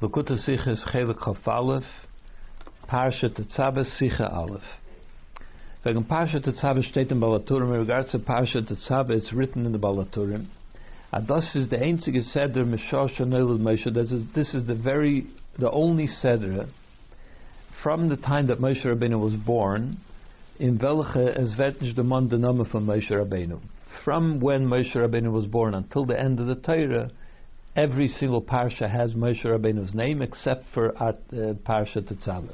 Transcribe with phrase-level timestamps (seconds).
[0.00, 1.82] Likkutei Sichos Chelek Chaf Aleph,
[2.88, 4.62] Parsha Tetzaveh Sicha Aleph.
[5.84, 9.72] Wegen Parsha Tetzaveh steht in Baal HaTurim, in regards to Parsha Tetzaveh, it's written in
[9.72, 10.46] the Baal HaTurim.
[11.12, 13.92] Ah, Adas is the einzige Seder Mishosha Neilud Moshe.
[13.92, 15.26] This is, this is the very,
[15.58, 16.68] the only Seder
[17.82, 19.98] from the time that Moshe Rabbeinu was born,
[20.60, 23.58] in welche es wird nicht der Mann der Name von Moshe Rabbeinu.
[24.04, 27.10] From when Moshe Rabbeinu was born until the end of the Torah,
[27.78, 32.52] every single parsha has Moshe Rabbeinu's name except for at, uh, Parsha Tetzaveh.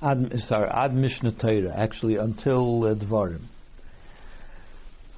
[0.00, 3.42] Ad, sorry, Ad Mishnah Torah, actually until uh, Dvarim.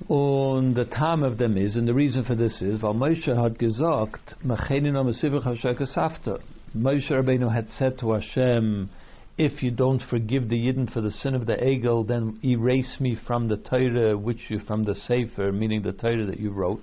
[0.08, 3.56] And the time of them is, and the reason for this is, weil Moshe had
[3.56, 6.40] gesagt, Machenin Amasivach Hashem
[6.76, 8.90] Moshe Rabbeinu had said to Hashem,
[9.38, 13.16] if you don't forgive the Yidden for the sin of the Egel, then erase me
[13.26, 16.82] from the Torah which you, from the Sefer, meaning the Torah that you wrote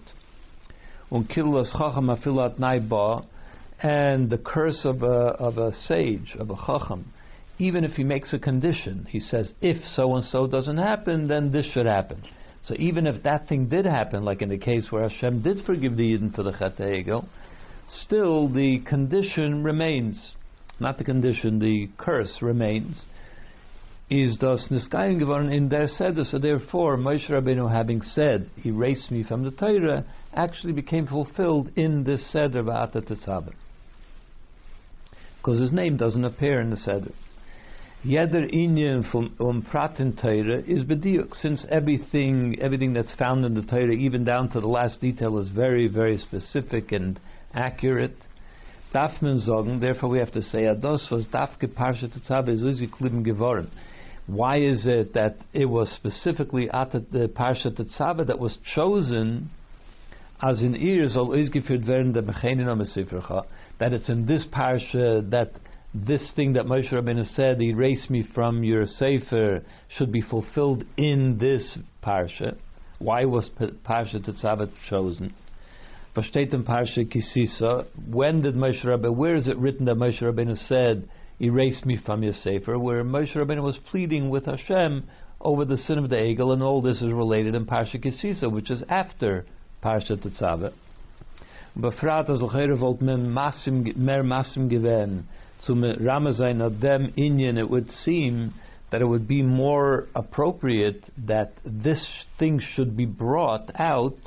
[3.82, 7.14] and the curse of a, of a sage, of a chacham,
[7.58, 11.52] even if he makes a condition, he says, if so and so doesn't happen, then
[11.52, 12.24] this should happen.
[12.64, 15.98] So even if that thing did happen, like in the case where Hashem did forgive
[15.98, 16.78] the Yidden for the Chet
[17.88, 20.34] still the condition remains.
[20.80, 23.02] Not the condition, the curse remains
[24.10, 26.24] is das niskayin geworden in their seder.
[26.24, 32.04] So therefore, Moshe Rabbeinu, having said, "Erase me from the Torah," actually became fulfilled in
[32.04, 33.54] this seder ba'ata tetzaveh,
[35.38, 37.12] because his name doesn't appear in the seder.
[38.04, 43.62] Yeder inyan from um pratin Torah is bediuk, since everything everything that's found in the
[43.62, 47.20] Torah, even down to the last detail, is very very specific and
[47.54, 48.16] accurate.
[48.92, 53.70] Therefore we have to say, Ados was dafke parsha tetzaveh is uzi klibim geworden.
[54.30, 59.50] Why is it that it was specifically at the Parsha Tetzaveh that was chosen
[60.40, 65.54] as in ears that it's in this Parsha that
[65.96, 69.64] this thing that Moshe Rabbeinu said, erase me from your Sefer,
[69.98, 72.56] should be fulfilled in this Parsha.
[73.00, 75.34] Why was Parsha Tetzaveh chosen?
[76.14, 76.26] When
[78.42, 81.10] did Moshe Rabbeinu, where is it written that Moshe Rabbeinu said,
[81.42, 85.08] erase me from your Sefer, where Moshe Rabbeinu was pleading with Hashem
[85.42, 88.70] over the sin of the Egel, and all this is related in Parsha Kisisa, which
[88.70, 89.46] is after
[89.84, 90.74] Parsha Tetzaveh.
[91.78, 95.28] Befrat as l'chayre volt men masim, mer masim given
[95.64, 98.54] zum Ramazain adem inyan, it would seem
[98.92, 102.06] that it would be more appropriate that this
[102.38, 104.18] thing should be brought out,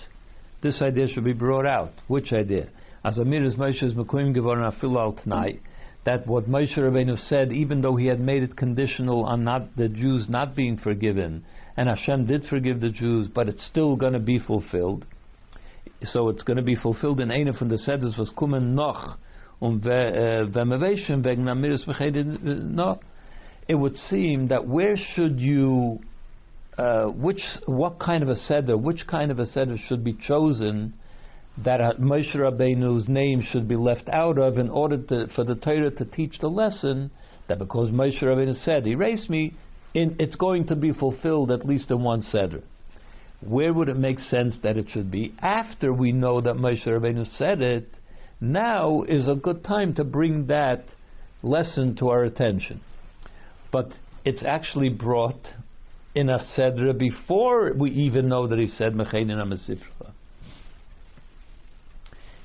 [0.63, 1.93] this idea should be brought out.
[2.07, 2.69] Which idea?
[3.05, 5.61] As Amir is Moshe's Mekoim Gevorna Afil tonight
[6.05, 9.89] that what Moshe Rabbeinu said, even though he had made it conditional on not the
[9.89, 11.45] Jews not being forgiven,
[11.77, 15.07] and Hashem did forgive the Jews, but it's still going to be fulfilled.
[16.03, 19.17] So it's going to be fulfilled in eine von the Seders was kommen noch
[19.61, 21.87] um v'mevation wegen amiris
[22.65, 22.99] no.
[23.69, 26.01] It would seem that where should you,
[26.77, 30.95] uh, which what kind of a seder, which kind of a seder should be chosen
[31.59, 35.55] that uh, Moshe Rabbeinu's name should be left out of in order to, for the
[35.55, 37.11] Torah to teach the lesson
[37.49, 39.55] that because Moshe Rabbeinu said, erase me,
[39.93, 42.63] in, it's going to be fulfilled at least in one seder.
[43.41, 45.35] Where would it make sense that it should be?
[45.41, 47.89] After we know that Moshe Rabbeinu said it,
[48.41, 50.85] now is a good time to bring that
[51.43, 52.81] lesson to our attention.
[53.71, 53.93] But
[54.25, 55.49] it's actually brought
[56.15, 60.12] in a seder before we even know that he said Mechenin HaMesifra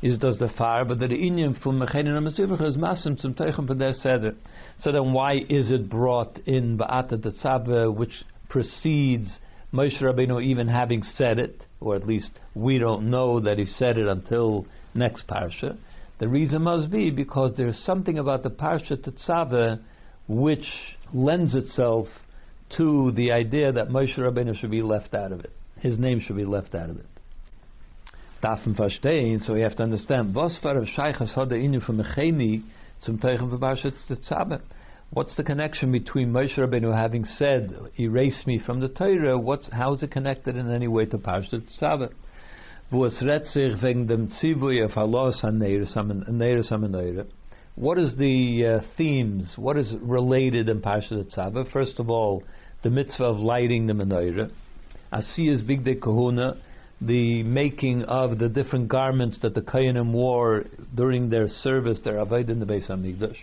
[0.02, 3.94] is does the fire, but the inyan from mechenin amazivach is masim zum teichen der
[3.94, 4.36] seder.
[4.80, 9.40] So then, why is it brought in ba'ata tetzaveh, which precedes
[9.74, 13.98] Moshe Rabbeinu even having said it, or at least we don't know that he said
[13.98, 15.78] it until next parsha?
[16.20, 19.80] The reason must be because there's something about the parsha tetzaveh
[20.28, 20.68] which
[21.14, 22.08] lends itself
[22.78, 25.52] to the idea that Moshe Rabbeinu should be left out of it.
[25.80, 27.06] His name should be left out of it
[28.76, 30.60] verstehen, so we have to understand, was
[31.56, 31.82] inu
[33.02, 33.18] zum
[34.10, 34.62] Tetzabet.
[35.10, 39.94] What's the connection between Moshe Rabbeinu having said, erase me from the Torah, what's, how
[39.94, 41.18] is it connected in any way to
[46.30, 47.28] HaNeiris HaMenoire.
[47.76, 51.72] What is the uh, themes, what is related in Parshat Tetzabet?
[51.72, 52.44] First of all,
[52.84, 54.52] the mitzvah of lighting the menorah.
[55.12, 56.58] Asiyas Bigdei Kahuna,
[57.00, 60.66] the making of the different garments that the Kayanim wore
[60.96, 63.38] during their service, their Avodah in the Beis Hamikdash.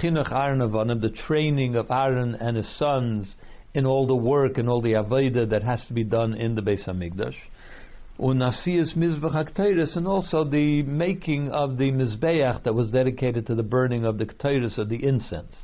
[0.00, 3.34] Chinuch Aaron the training of Aaron and his sons
[3.74, 6.60] in all the work and all the Avodah that has to be done in the
[6.60, 7.34] Beis Hamikdash.
[8.18, 13.62] Unasias Mizbech HaKteiris, and also the making of the Mizbeach that was dedicated to the
[13.62, 15.54] burning of the Keteiris, of the incense.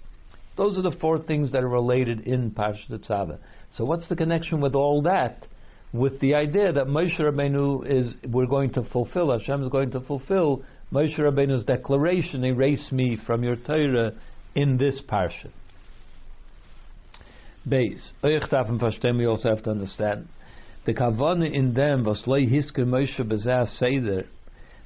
[0.56, 3.38] Those are the four things that are related in Parshat Tzava.
[3.74, 5.46] So what's the connection with all that?
[5.92, 10.00] With the idea that Moshe Rabbeinu is, we're going to fulfill, Hashem is going to
[10.00, 10.62] fulfill
[10.92, 14.12] Moshe Rabbeinu's declaration, erase me from your Torah
[14.54, 15.50] in this Parshat.
[17.66, 18.12] Base.
[18.22, 20.28] We also have to understand
[20.84, 24.26] the kavana in them was loy hisker Moshe bezah seder.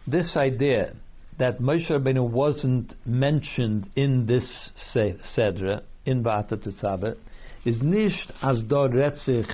[0.06, 0.94] This idea
[1.38, 7.16] that Moshe Rabbeinu wasn't mentioned in this Sedra, in Ba'ata Tetzaveh,
[7.64, 9.48] is nicht as dor retzich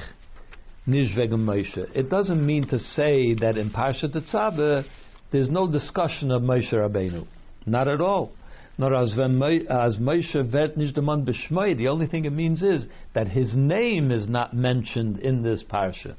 [0.88, 1.86] nicht wegen Moshe.
[1.94, 4.84] It doesn't mean to say that in Parsha Tetzaveh
[5.30, 7.26] there's no discussion of Moshe Rabbeinu.
[7.66, 8.32] Not at all.
[8.78, 14.10] Nor as Moshe vet nicht the The only thing it means is that his name
[14.10, 16.14] is not mentioned in this parsha.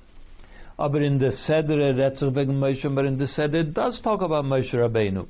[0.77, 1.77] But in the Seder
[2.31, 5.27] wegen Moshe, but in the Seder it does talk about Moshe Rabbeinu.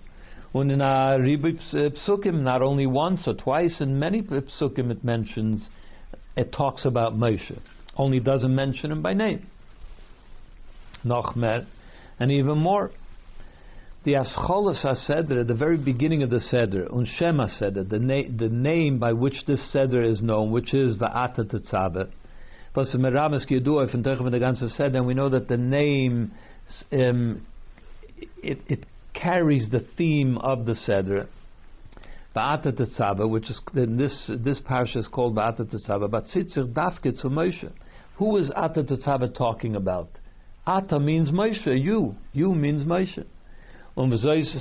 [0.53, 5.03] And in a Ribi eh, Psukim, not only once or twice, in many Psukim it
[5.03, 5.69] mentions,
[6.35, 7.59] it talks about Moshe.
[7.99, 9.45] Only doesn't mention him by name.
[11.03, 11.65] Nochmer,
[12.17, 12.91] and even more.
[14.05, 18.47] The Ascholas HaSeder, at the very beginning of the Seder, Unshema Seder, the, na- the
[18.47, 22.09] name by which this Seder is known, which is Va'ata Tetzaveh,
[22.73, 26.31] was Merames Yedua von Teuchen the ganze Seder, and we know that the name,
[26.93, 27.45] um,
[28.41, 31.27] it, it carries the theme of the Seder.
[32.33, 37.21] Ba'ata Tetzava, which is in this this parsha is called Ba'ata Tetzava, but Tzitzir Dafke
[37.21, 37.69] to Moshe.
[38.19, 40.09] Who is Ata Tetzava talking about?
[40.67, 41.65] Ata means Moshe.
[41.65, 43.25] You, you means Moshe.
[43.95, 44.13] Um,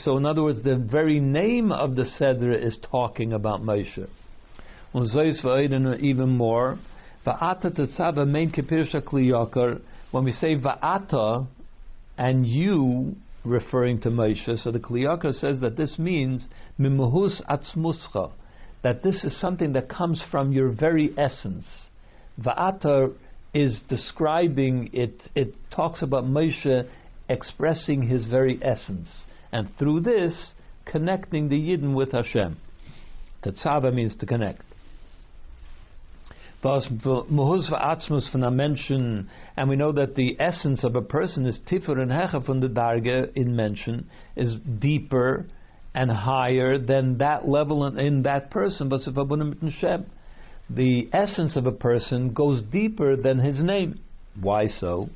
[0.05, 4.09] so in other words, the very name of the Seder is talking about Moshe.
[4.95, 6.79] Um, even more,
[10.11, 11.47] When we say Va'ata
[12.17, 14.59] and you referring to Moshe.
[14.63, 18.33] So the Kli Yakar says that this means mimuhus atzmuscha,
[18.83, 21.89] that this is something that comes from your very essence.
[22.41, 23.15] Va'ata
[23.63, 25.21] is describing it.
[25.35, 26.89] It talks about Moshe
[27.29, 29.09] expressing his very essence,
[29.53, 30.53] and through this
[30.85, 32.57] connecting the Yidden with Hashem.
[33.45, 34.63] Tetzava means to connect
[39.57, 43.31] and we know that the essence of a person is tifur and hecha from the
[43.37, 45.47] in mention, is deeper
[45.95, 48.91] and higher than that level in, in that person.
[50.71, 54.01] The essence of a person goes deeper than his name.
[54.41, 55.09] Why so?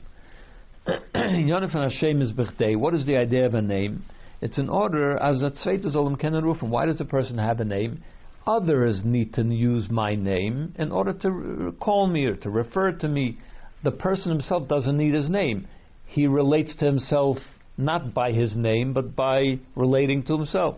[1.15, 2.33] Yonatan Hashem is
[2.79, 4.05] What is the idea of a name?
[4.41, 6.63] It's an order as a tzveitas.
[6.63, 8.03] Why does a person have a name?
[8.47, 13.09] others need to use my name in order to call me or to refer to
[13.09, 13.39] me.
[13.85, 15.69] The person himself doesn't need his name.
[16.07, 17.39] He relates to himself
[17.79, 20.77] not by his name, but by relating to himself.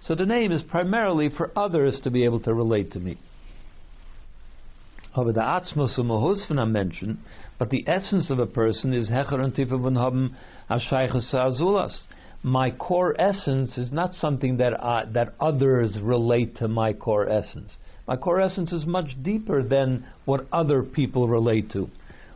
[0.00, 3.18] So the name is primarily for others to be able to relate to me.
[5.14, 7.18] Aber der Atzmus und Mahusfana mention,
[7.58, 10.36] but the essence of a person is Hecher und Tifa von haben
[10.68, 12.04] Ashaychus Azulas
[12.44, 17.78] my core essence is not something that I, that others relate to my core essence.
[18.06, 21.88] My core essence is much deeper than what other people relate to.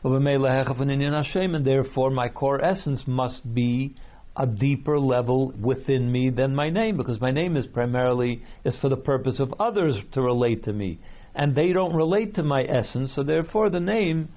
[0.03, 3.95] And therefore, my core essence must be
[4.35, 8.89] a deeper level within me than my name, because my name is primarily is for
[8.89, 10.99] the purpose of others to relate to me,
[11.39, 14.29] and they don't relate to my essence, so therefore the name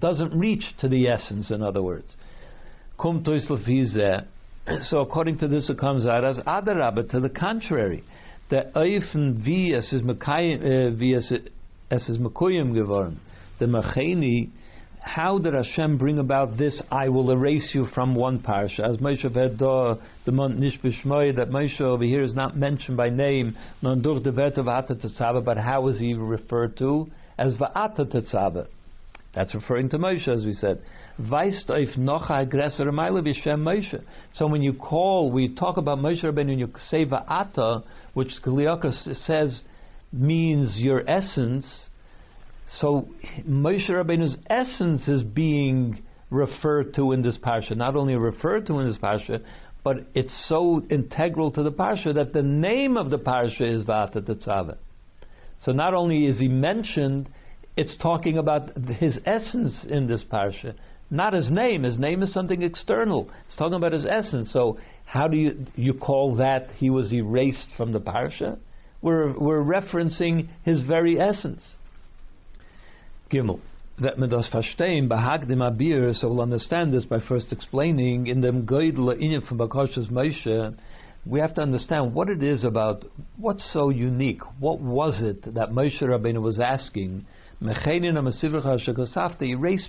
[0.00, 1.50] doesn't reach to the essence.
[1.50, 2.16] In other words,
[2.98, 3.14] so
[5.00, 8.02] according to this, it comes out as Adarabba, to the contrary.
[8.48, 9.46] The Eifen
[9.76, 11.30] es is äh, eh, wie es
[12.08, 13.20] is Mekuyim geworden.
[13.58, 14.48] The Mecheni,
[15.02, 16.80] how did Hashem bring about this?
[16.90, 18.80] I will erase you from one parsha.
[18.80, 23.56] As Moshe Verdo, the month Nish that Moshe over here is not mentioned by name,
[23.82, 23.98] but
[25.58, 27.08] how is he referred to?
[27.36, 28.68] As Va'ata Tetzava.
[29.34, 30.80] That's referring to Moshe, as we said.
[34.34, 37.82] So when you call, we talk about Moshe Rabbeinu, and you say Va'ata,
[38.14, 39.62] which Kaliakas says
[40.12, 41.88] means your essence.
[42.80, 43.08] So
[43.46, 47.76] Moshe Rabbeinu's essence is being referred to in this parsha.
[47.76, 49.42] Not only referred to in this parsha,
[49.84, 54.22] but it's so integral to the parsha that the name of the parsha is Va'ata
[54.22, 54.76] Tetzaveh.
[55.64, 57.28] So not only is he mentioned,
[57.76, 60.74] it's talking about his essence in this parsha,
[61.10, 61.82] not his name.
[61.82, 63.30] His name is something external.
[63.46, 64.52] It's talking about his essence.
[64.52, 68.58] So how do you you call that he was erased from the parsha?
[69.02, 71.76] We're we're referencing his very essence.
[73.32, 73.60] Gimel.
[73.98, 79.16] that man verstehen, behagdim abir, so we'll understand this by first explaining in the Goydel
[79.16, 80.74] Inyan from Bakash's Moshe,
[81.24, 83.04] we have to understand what it is about,
[83.38, 87.24] what's so unique, what was it that Moshe Rabbeinu was asking,
[87.62, 87.86] erase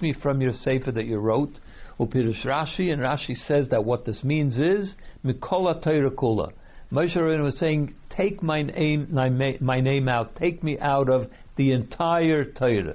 [0.02, 1.58] me from your sefer that you wrote,
[2.00, 4.94] Upirush Rashi, and Rashi says that what this means is,
[5.26, 6.52] Mikola Torah.
[6.92, 11.72] Moshe Rabbeinu was saying, take my name, my name out, take me out of the
[11.72, 12.94] entire Torah.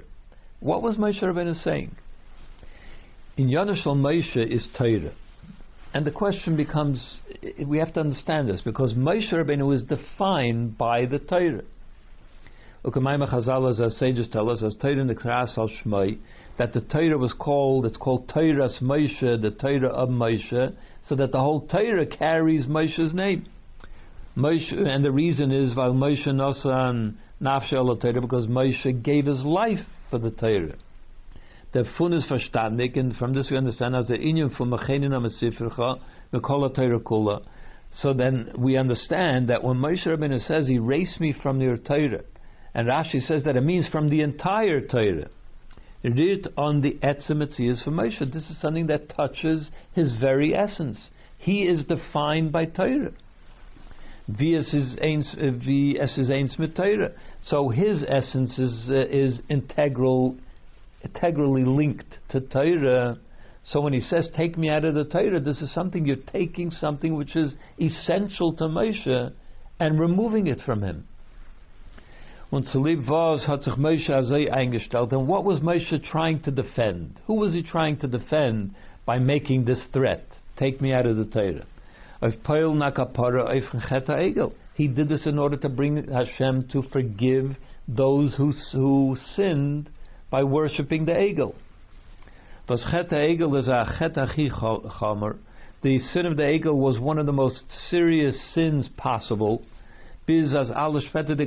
[0.61, 1.95] What was Moshe Rabbeinu saying?
[3.37, 5.13] In Yonashal Moshe is Torah.
[5.95, 7.21] And the question becomes,
[7.65, 11.63] we have to understand this, because Moshe Rabbeinu is defined by the Torah.
[12.85, 16.19] Ukamayma Chazal, as our sages tell us, as Torah in the Kras al Shmai,
[16.59, 20.75] that the Torah was called, it's called Torah's Moshe, the Torah of Moshe,
[21.07, 23.47] so that the whole Torah carries Moshe's name.
[24.37, 29.87] Moshe, and the reason is, while Moshe Nosan Nafshel Torah, because Moshe gave his life
[30.11, 30.77] for the Torah.
[31.73, 36.01] The fun is verstandig, and from this we understand as the inyan from Mechenin HaMesifrecha,
[36.33, 37.45] Mekola Torah Kula.
[37.93, 42.23] So then we understand that when Moshe Rabbeinu says, erase me from your Torah,
[42.75, 45.29] and Rashi says that it means from the entire Torah.
[46.05, 48.21] Read on the Etzem is for Moshe.
[48.33, 51.11] This is something that touches his very essence.
[51.39, 53.13] He is defined by Torah.
[54.29, 54.35] So
[57.71, 60.37] his essence is, uh, is integral,
[61.03, 63.17] integrally linked to Torah.
[63.65, 66.71] So when he says, Take me out of the Torah, this is something you're taking
[66.71, 69.33] something which is essential to Moshe
[69.81, 71.09] and removing it from him.
[72.51, 75.13] Und zu lieb was hat sich Moshe azay eingestellt.
[75.13, 77.19] And what was Moshe trying to defend?
[77.27, 78.75] Who was he trying to defend
[79.07, 80.27] by making this threat?
[80.59, 81.65] Take me out of the Torah.
[82.21, 82.31] He
[84.89, 87.57] did this in order to bring Hashem to forgive
[87.87, 89.89] those who, who sinned
[90.31, 91.55] by worshipping the Egel.
[92.67, 95.39] Das Chet Egel is a Chet Chamer.
[95.83, 99.63] The sin of the Egel was one of the most serious sins possible.
[100.27, 101.47] Bis as alle Spette de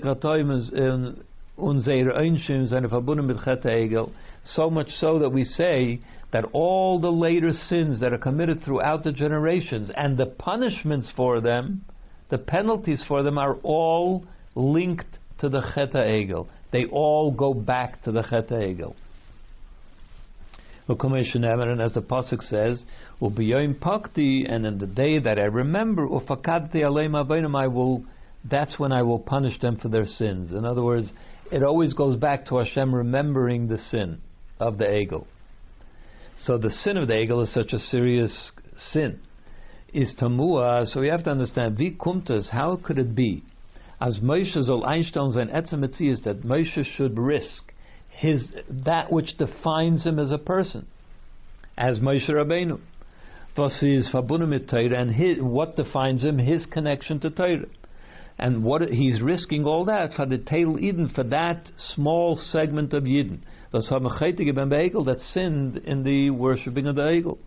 [1.57, 4.09] unsere Einschim seine verbunden mit Chet Egel.
[4.43, 5.99] So much so that we say
[6.31, 11.41] that all the later sins that are committed throughout the generations and the punishments for
[11.41, 11.83] them,
[12.29, 16.47] the penalties for them are all linked to the Cheta Egel.
[16.71, 18.95] They all go back to the Cheta Egel.
[20.87, 22.85] And as the pasuk says,
[23.21, 28.03] pakti, and in the day that I remember, I will.
[28.49, 30.51] That's when I will punish them for their sins.
[30.51, 31.11] In other words,
[31.51, 34.19] it always goes back to Hashem remembering the sin
[34.59, 35.27] of the Egel.
[36.43, 38.51] So the sin of the Egel is such a serious
[38.91, 39.19] sin.
[39.93, 43.43] Is tamua, so we have to understand, wie kumtas, how could it be?
[43.99, 47.71] As Moshe soll einstellen sein is that Moshe should risk
[48.09, 50.87] his that which defines him as a person,
[51.77, 52.79] as Moshe Rabbeinu.
[53.57, 57.65] Was is mit Torah, and his, what defines him, his connection to Torah.
[58.39, 63.03] And what he's risking all that for the tail Eden, for that small segment of
[63.03, 63.41] Yidden.
[63.71, 67.37] Das haben Chaitige ben Beigel that sinned in the worshipping of the Egel.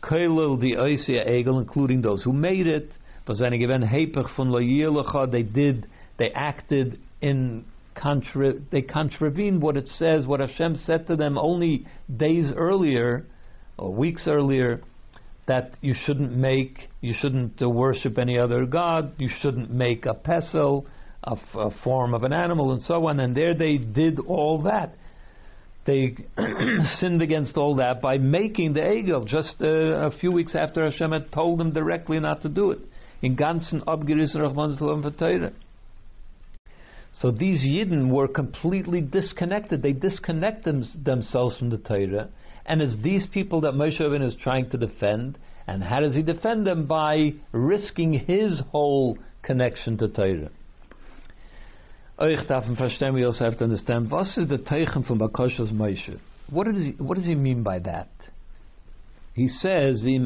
[0.00, 2.88] Kailil the Oisia Egel, including those who made it.
[3.26, 7.64] Was eine given Hepech von Loyelecha, they did, they acted in
[7.96, 11.84] contra, they contravened what it says, what Hashem said to them only
[12.16, 13.26] days earlier,
[13.76, 14.82] or weeks earlier,
[15.48, 20.14] that you shouldn't make, you shouldn't uh, worship any other god, you shouldn't make a
[20.14, 20.86] pesel,
[21.24, 23.18] a, f- a form of an animal, and so on.
[23.18, 24.94] And there they did all that
[25.86, 26.16] they
[26.98, 31.12] sinned against all that by making the Egel just uh, a few weeks after Hashem
[31.12, 32.80] had told them directly not to do it.
[33.22, 35.52] In ganzen abgerissen.
[37.12, 39.80] So these Yidden were completely disconnected.
[39.80, 42.28] They disconnect them, themselves from the Torah.
[42.66, 45.38] And it's these people that Moshe Rabbeinu is trying to defend.
[45.66, 46.86] And how does he defend them?
[46.86, 50.50] By risking his whole connection to Torah
[52.18, 56.18] euch darf verstehen, we also have to understand, was is the Teichen from Bakoshas Moshe?
[56.50, 58.08] What does, he, what does he mean by that?
[59.34, 60.18] He says, He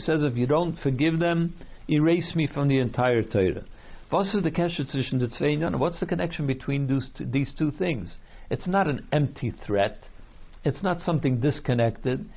[0.00, 1.54] says, if you don't forgive them,
[1.90, 3.64] erase me from the entire Torah.
[4.10, 8.14] What's the connection between these two things?
[8.50, 9.98] It's not an empty threat.
[10.64, 12.28] It's not something disconnected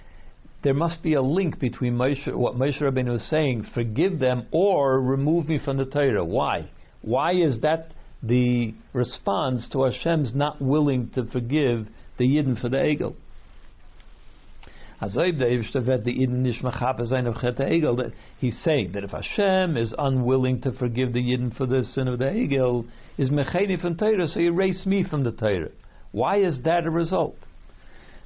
[0.64, 5.02] there must be a link between Moshe, what Moshe Rabbeinu is saying, forgive them or
[5.02, 6.24] remove me from the Torah.
[6.24, 6.70] Why?
[7.02, 11.88] Why is that the response to Hashem's not willing to forgive
[12.20, 13.16] the Yidden for the Egel?
[15.04, 15.16] He's
[18.64, 22.26] saying that if Hashem is unwilling to forgive the Yidden for the sin of the
[22.26, 22.86] Egel,
[23.18, 25.72] is mecheni from Torah, so he erase me from the Torah.
[26.12, 27.38] Why is that a result?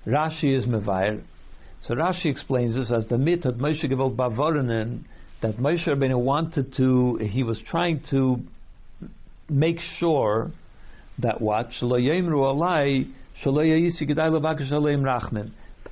[0.05, 1.23] Rashi is mevayer.
[1.87, 5.03] So Rashi explains this as the myth of Moshe Gevol Bavoronen
[5.43, 8.39] that Moshe Rabbeinu wanted to, he was trying to
[9.49, 10.51] make sure
[11.19, 11.67] that what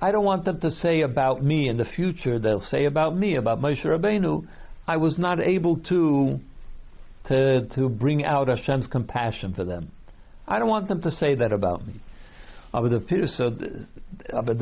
[0.01, 3.35] I don't want them to say about me in the future, they'll say about me,
[3.35, 4.47] about Moshe Rabbeinu,
[4.87, 6.39] I was not able to,
[7.27, 9.91] to, to bring out Hashem's compassion for them.
[10.47, 12.01] I don't want them to say that about me.
[12.73, 12.99] Aber the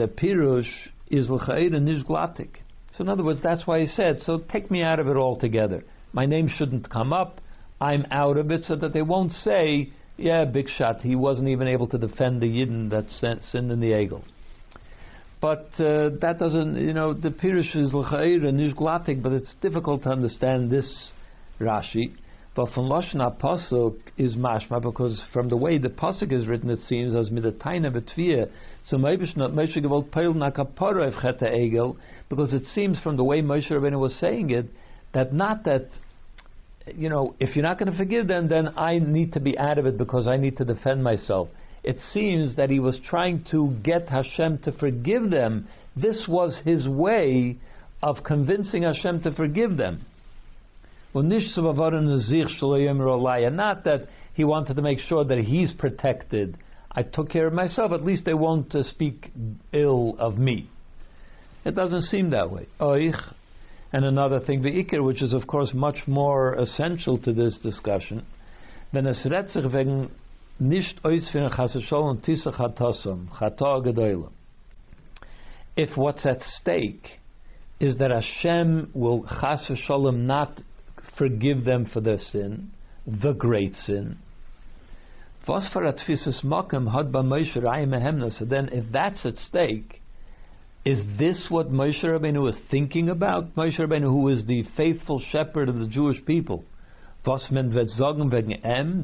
[0.08, 0.68] pirush,
[1.12, 2.58] is l'cha'ir nishglatik.
[2.94, 5.84] So in other words, that's why he said, so take me out of it altogether.
[6.14, 7.40] My name shouldn't come up.
[7.80, 11.68] I'm out of it so that they won't say, yeah, big shot, he wasn't even
[11.68, 13.10] able to defend the Yidden that
[13.52, 14.24] sinned in the Egel.
[15.42, 20.04] But uh, that doesn't, you know, the Pirush is l'cha'ir and nishglatik, but it's difficult
[20.04, 21.12] to understand this
[21.60, 22.14] Rashi.
[22.54, 26.82] But from Lashon Pasuk is mashma because from the way the pasuk is written, it
[26.82, 28.50] seems as midataina betvia.
[28.84, 31.96] So Moshe Gevol Peil Nakapara Cheta Egel,
[32.30, 34.66] because it seems from the way Moshe Rabbeinu was saying it
[35.14, 35.88] that not that
[36.96, 39.78] you know if you're not going to forgive them, then I need to be out
[39.78, 41.48] of it because I need to defend myself
[41.84, 45.68] it seems that he was trying to get Hashem to forgive them.
[45.96, 47.58] This was his way
[48.04, 50.06] of convincing Hashem to forgive them.
[51.14, 51.24] Not
[53.84, 56.58] that he wanted to make sure that he's protected.
[56.92, 57.92] I took care of myself.
[57.92, 59.32] At least they won't uh, speak
[59.74, 60.70] ill of me.
[61.64, 62.68] It doesn't seem that way.
[63.94, 68.26] And another thing, the ikir, which is of course much more essential to this discussion,
[68.94, 70.10] then es wegen
[70.60, 74.30] nicht ausführen Chasashol Tisach Hatosam, Chata Gedoyla.
[75.76, 77.20] If what's at stake
[77.80, 80.62] is that Hashem will Chas Shalom not
[81.22, 82.72] forgive them for their sin,
[83.06, 84.18] the great sin.
[85.48, 85.70] Was
[88.50, 90.02] then, if that's at stake,
[90.84, 93.54] is this what Moshe Rabbeinu is thinking about?
[93.56, 96.64] Moshe Rabbeinu, who is the faithful shepherd of the Jewish people,
[97.24, 97.48] Was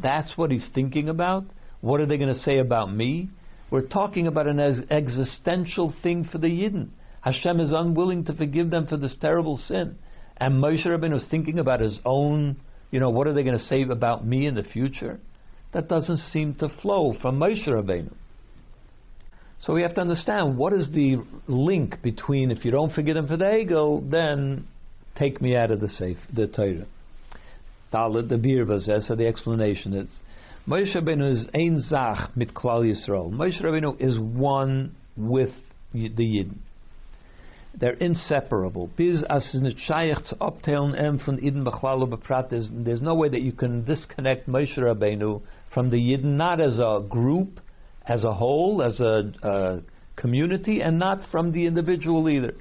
[0.01, 1.43] that's what he's thinking about.
[1.81, 3.29] What are they going to say about me?
[3.69, 6.89] We're talking about an existential thing for the Yidden.
[7.21, 9.97] Hashem is unwilling to forgive them for this terrible sin.
[10.37, 12.57] And Moshe Rabbeinu was thinking about his own,
[12.91, 15.19] you know, what are they going to say about me in the future?
[15.73, 18.13] That doesn't seem to flow from Moshe Rabbeinu.
[19.63, 23.27] So we have to understand what is the link between if you don't forgive them
[23.27, 24.67] for the ego, then
[25.17, 26.85] take me out of the safe, the Torah.
[27.91, 30.09] Dalit, the says, so the explanation is
[30.67, 33.31] Moshe Rabbeinu is ein zach mit Klal Yisrael.
[33.31, 35.51] Moshe Rabbeinu is one with
[35.93, 36.57] the Yidden.
[37.79, 38.89] They're inseparable.
[38.97, 39.23] Biz.
[39.29, 39.55] There's
[43.01, 45.41] no way that you can disconnect Moshe Rabbeinu
[45.73, 47.59] from the Yidden, not as a group,
[48.07, 49.81] as a whole, as a, a
[50.15, 52.55] community, and not from the individual either.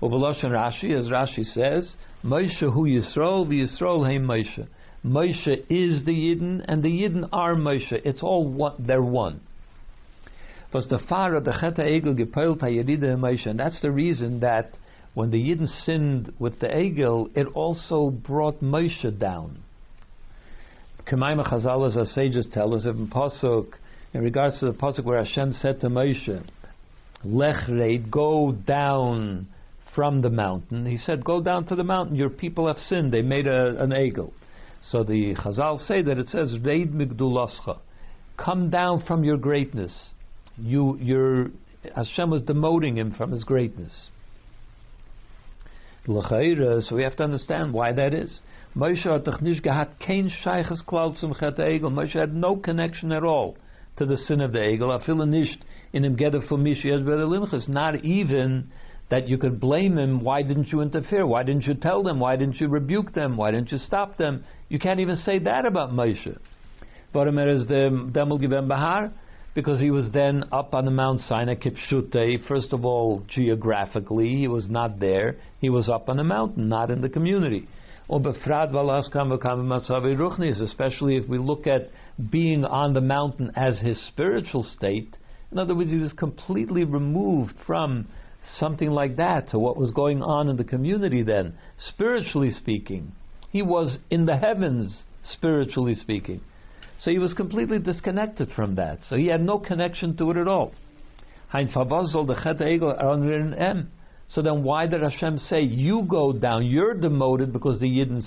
[0.00, 4.66] Ubaloshan Rashi, as Rashi says, Moshe hu Yisrael, v'Yisrael heim Moshe.
[5.04, 7.92] Moshe is the Yidden, and the Yidden are Moshe.
[7.92, 9.40] It's all one, they're one.
[10.72, 14.72] Was the Father the Cheta Egel gepeult Moshe, and that's the reason that
[15.14, 19.58] when the Yidden sinned with the Egel, it also brought Moshe down.
[21.06, 23.72] Kemaima Chazal, as our sages tell us, in Pasuk,
[24.12, 26.44] in regards to the Pasuk where Hashem said to Moshe,
[27.24, 29.48] Lech go down
[29.94, 30.86] from the mountain.
[30.86, 32.14] He said, Go down to the mountain.
[32.14, 33.12] Your people have sinned.
[33.12, 34.32] They made a, an egel.
[34.82, 37.78] So the Chazal say that it says Reid Migdulascha,
[38.36, 40.10] come down from your greatness.
[40.60, 41.50] You, your
[41.94, 44.08] Hashem was demoting him from his greatness.
[46.06, 46.14] So
[46.92, 48.40] we have to understand why that is.
[48.74, 49.02] Moshe
[52.12, 53.56] had no connection at all
[53.96, 54.88] to the sin of the egel.
[57.68, 58.70] Not even
[59.10, 60.22] that you could blame him.
[60.22, 61.26] Why didn't you interfere?
[61.26, 62.20] Why didn't you tell them?
[62.20, 63.36] Why didn't you rebuke them?
[63.36, 64.44] Why didn't you stop them?
[64.68, 66.38] You can't even say that about Moshe.
[67.14, 69.12] Baramer is the Demel Bahar
[69.58, 72.46] because he was then up on the Mount Sinai Kipshute.
[72.46, 75.34] First of all, geographically, he was not there.
[75.60, 77.66] He was up on the mountain, not in the community.
[78.08, 78.36] Especially
[81.16, 81.90] if we look at
[82.30, 85.16] being on the mountain as his spiritual state.
[85.50, 88.06] In other words, he was completely removed from
[88.60, 91.54] something like that to what was going on in the community then,
[91.88, 93.10] spiritually speaking.
[93.50, 96.42] He was in the heavens, spiritually speaking.
[97.00, 98.98] So he was completely disconnected from that.
[99.08, 100.72] So he had no connection to it at all.
[104.30, 106.66] So then, why did Hashem say you go down?
[106.66, 108.22] You're demoted because the Yidden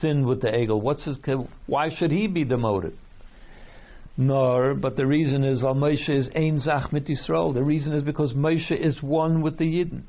[0.00, 0.80] sinned with the Egel?
[0.80, 1.18] What's his?
[1.66, 2.96] Why should he be demoted?
[4.16, 7.52] Nor, but the reason is while Moshe is ein zach mit Yisrael.
[7.54, 10.02] The reason is because Moshe is one with the Yidden.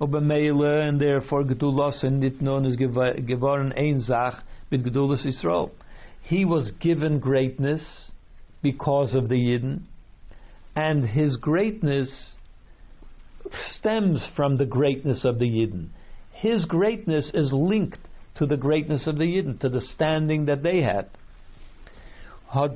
[0.00, 5.70] Obemele, and therefore Gedulas and nit known as geworden ein zach mit Gedulas Yisrael.
[6.28, 8.10] He was given greatness
[8.62, 9.84] because of the Yidden,
[10.76, 12.36] and his greatness
[13.70, 15.88] stems from the greatness of the Yidden.
[16.32, 18.00] His greatness is linked
[18.34, 21.08] to the greatness of the Yidden, to the standing that they had.
[22.52, 22.68] So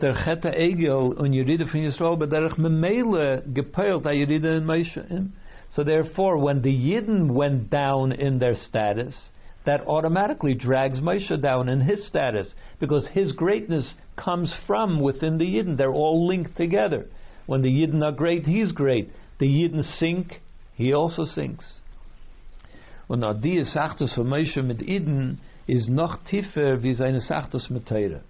[5.85, 9.29] therefore, when the Yidden went down in their status,
[9.65, 15.45] that automatically drags Moshe down in his status because his greatness comes from within the
[15.45, 15.77] Yidden.
[15.77, 17.07] They're all linked together.
[17.47, 19.11] When the Yidden are great, he's great.
[19.39, 20.41] The Yidden sink,
[20.75, 21.81] he also sinks.
[23.09, 27.87] Und auch die Sachtes von Moshe mit Iden ist noch tiefer wie seine Sachtes mit
[27.87, 28.23] Teire.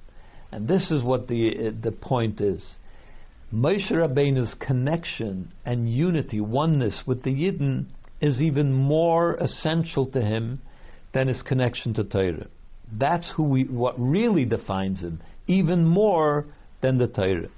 [0.50, 2.76] And this is what the, uh, the point is.
[3.52, 7.86] Moshe Rabbeinu's connection and unity, oneness with the Yidden,
[8.20, 10.60] is even more essential to him
[11.12, 12.46] than his connection to Torah.
[12.98, 16.46] That's who we, what really defines him, even more
[16.80, 17.48] than the Torah.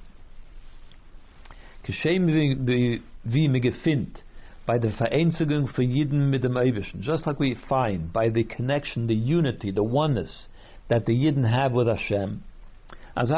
[4.67, 9.07] by the Vereinzigung für Yidden mit dem Eibischen, just like we find by the connection,
[9.07, 10.47] the unity, the oneness
[10.89, 12.43] that the Yidden have with Hashem.
[13.17, 13.31] As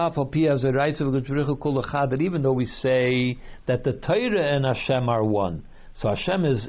[2.11, 6.69] that even though we say that the Torah and Hashem are one, so Hashem is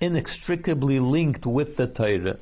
[0.00, 2.38] inextricably linked with the Torah.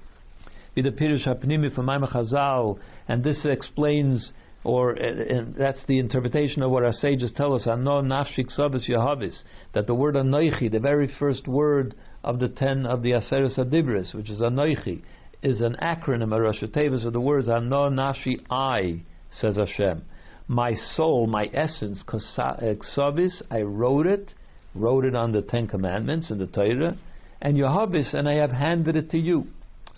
[3.09, 4.33] And this explains
[4.65, 7.67] or uh, that's the interpretation of what our sages tell us.
[7.67, 9.43] Ano nafshik savis yahavis.
[9.75, 14.15] That the word anoichi, the very first word of the ten of the Aseres Adibris,
[14.15, 15.03] which is anoichi,
[15.43, 20.03] is an acronym, a Rosh of the words Ano nafshi I, says Hashem.
[20.47, 24.33] My soul, my essence, ksavis, I wrote it,
[24.75, 26.97] wrote it on the Ten Commandments in the Torah,
[27.41, 29.49] and Yahavis, and I have handed it to you.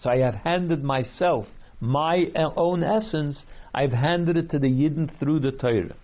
[0.04, 1.46] So I have handed myself,
[1.80, 3.42] my uh, own essence,
[3.74, 5.96] I've handed it to the Yidden through the Torah.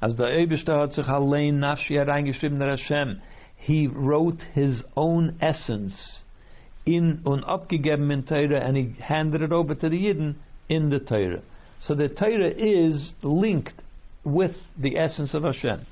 [0.00, 3.20] As the Eibishter hat sich allein nafshi hereingeschrieben der Hashem,
[3.58, 6.22] he wrote his own essence
[6.86, 10.36] in und abgegeben in Torah and he handed it over to the Yidden
[10.70, 11.42] in the Torah.
[11.82, 13.82] So the Torah is linked
[14.24, 15.84] with the essence of Hashem.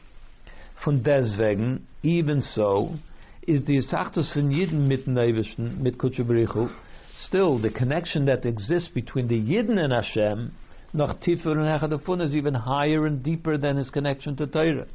[0.83, 2.95] Von deswegen, even so,
[3.47, 6.71] is the Yisachtus von Yidden mit Neivischen, mit Kutschuberichu,
[7.21, 10.53] still the connection that exists between the Yidden and Hashem
[10.93, 14.87] noch tiefer und hechad is even higher and deeper than his connection to Torah.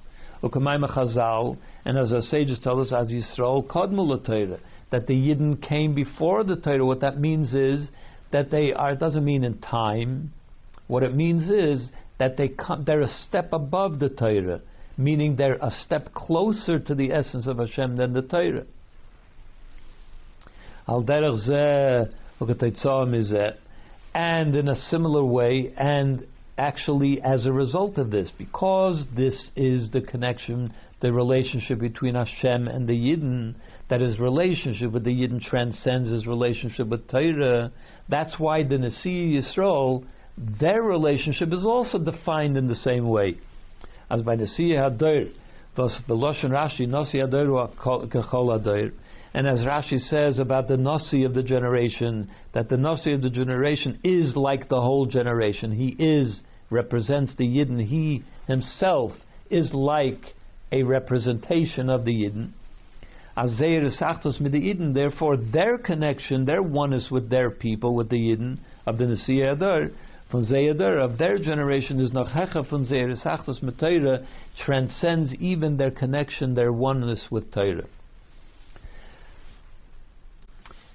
[0.42, 4.60] Ukamayma Chazal, and as our sages tell us, as Yisrael Kodmul Torah,
[4.92, 6.86] that the Yidden came before the Torah.
[6.86, 7.90] What that means is
[8.32, 10.34] that they are, it doesn't mean in time.
[10.88, 14.62] What it means is that they come, they're a step above the Torah,
[14.98, 18.66] meaning they're a step closer to the essence of Hashem than the Torah.
[20.88, 22.10] Al derech zeh,
[24.16, 26.26] and in a similar way, and
[26.58, 32.68] actually as a result of this, because this is the connection, the relationship between Hashem
[32.68, 33.56] and the Yidden,
[33.90, 37.72] that his relationship with the Yidden transcends his relationship with Torah.
[38.10, 40.06] That's why the Nasi Yisrael,
[40.38, 43.38] their relationship is also defined in the same way.
[44.10, 45.32] As by Nasi Hadir,
[45.76, 48.92] thus the Lashon Rashi, Nasi Hadir Kechol Hadir,
[49.34, 53.32] and as Rashi says about the Nasi of the generation, that the Nasi of the
[53.32, 55.72] generation is like the whole generation.
[55.72, 57.84] He is, represents the Yidden.
[57.84, 59.14] He himself
[59.50, 60.22] is like
[60.72, 62.52] a representation of the Yidden.
[63.36, 68.18] Azeir Sachtos mit the Yidden, therefore their connection, their oneness with their people, with the
[68.18, 69.90] Yidden of the Nasi Adar,
[70.32, 73.80] von Zayadar, of their generation is noch hecha von Zeir Sachtos mit
[74.64, 77.88] transcends even their connection, their oneness with Torah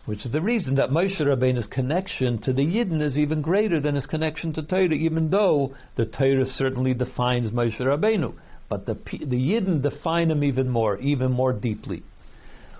[0.08, 3.94] which is the reason that Moshe Rabbeinu's connection to the Yidden is even greater than
[3.94, 8.32] his connection to Torah, even though the Torah certainly defines Moshe Rabbeinu,
[8.70, 12.02] but the the Yidden define him even more, even more deeply.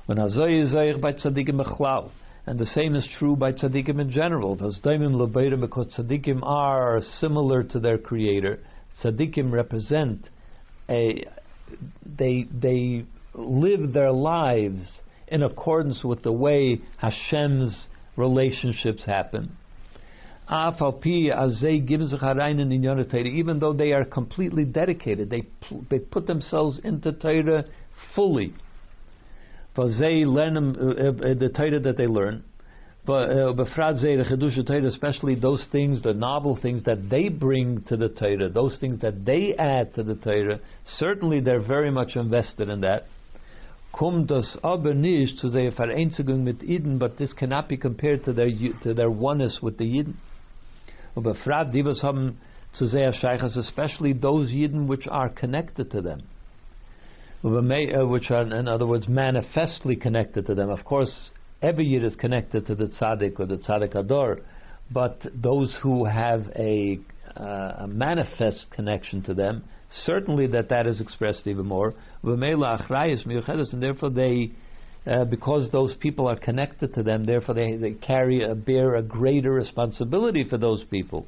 [0.07, 2.13] When by Tzaddikim Mechlal,
[2.47, 4.57] and the same is true by tzaddikim in general.
[4.57, 8.61] Because tzaddikim are similar to their creator.
[9.03, 10.31] Tzaddikim represent
[10.89, 11.27] a
[12.07, 19.57] they they live their lives in accordance with the way Hashem's relationships happen.
[20.51, 20.79] Even
[23.61, 25.43] though they are completely dedicated, they,
[25.91, 27.67] they put themselves into Torah
[28.15, 28.55] fully.
[29.77, 32.43] Uh, uh, the Torah that they learn,
[33.09, 39.01] uh, especially those things, the novel things that they bring to the Torah, those things
[39.03, 40.59] that they add to the Torah,
[40.97, 43.07] certainly they're very much invested in that.
[43.99, 48.33] Kommt das aber nicht zu der Vereinzigung mit Iden, but this cannot be compared to
[48.33, 48.49] their,
[48.85, 50.15] to their oneness with the Yidden.
[51.17, 52.39] Aber fragt, die was haben
[52.71, 56.23] zu sehr Sheikhs, especially those Yidden which are connected to them.
[57.43, 60.71] Uh, which are, in other words, manifestly connected to them.
[60.71, 64.43] Of course, every Yid is connected to the tzaddik or the tzaddik ador,
[64.93, 67.01] but those who have a,
[67.37, 69.65] uh, a manifest connection to them,
[70.05, 71.95] certainly that that is expressed even more.
[72.23, 74.51] And therefore they,
[75.07, 79.03] uh, because those people are connected to them, therefore they, they carry a, bear a
[79.03, 81.27] greater responsibility for those people.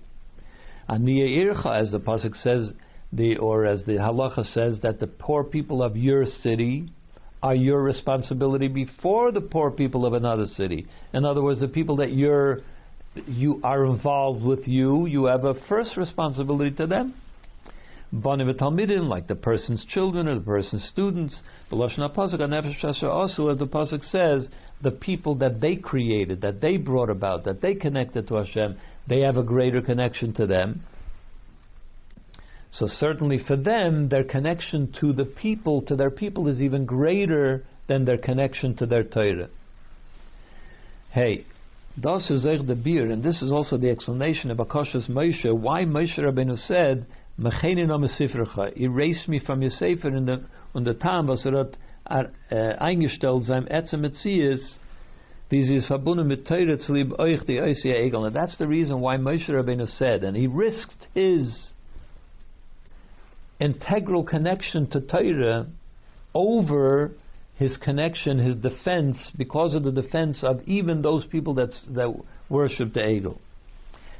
[0.88, 2.72] Aniya ircha, as the pasuk says,
[3.12, 6.88] the or as the halacha says, that the poor people of your city
[7.42, 10.86] are your responsibility before the poor people of another city.
[11.14, 12.60] In other words, the people that you're
[13.26, 17.14] you are involved with you, you have a first responsibility to them.
[18.12, 21.42] Banim Talmidim, like the person's children or the person's students.
[21.70, 24.48] Beloshna Pasuk, also as the Pasuk says,
[24.82, 28.76] the people that they created, that they brought about, that they connected to Hashem,
[29.08, 30.82] they have a greater connection to them.
[32.72, 37.64] So certainly for them, their connection to the people, to their people, is even greater
[37.88, 39.48] than their connection to their Torah.
[41.10, 41.46] Hey,
[41.98, 46.18] das is the beer, and this is also the explanation of Akashas Moshe, why Moshe
[46.18, 47.06] Rabbeinu said,
[48.76, 51.68] erase me from your Sefer in the, in the time, was er
[52.08, 54.78] hat uh, eingestellt seinem Etzem Metzies,
[55.48, 58.24] wie sie es verbunden mit Teure zu lieb euch die Oisia Egel.
[58.26, 61.72] And that's the reason why Moshe Rabbeinu said, and he risked his
[63.58, 65.66] integral connection to Torah
[66.34, 67.12] over
[67.60, 72.10] his connection, his defense, because of the defense of even those people that that
[72.48, 73.38] worship the Egel.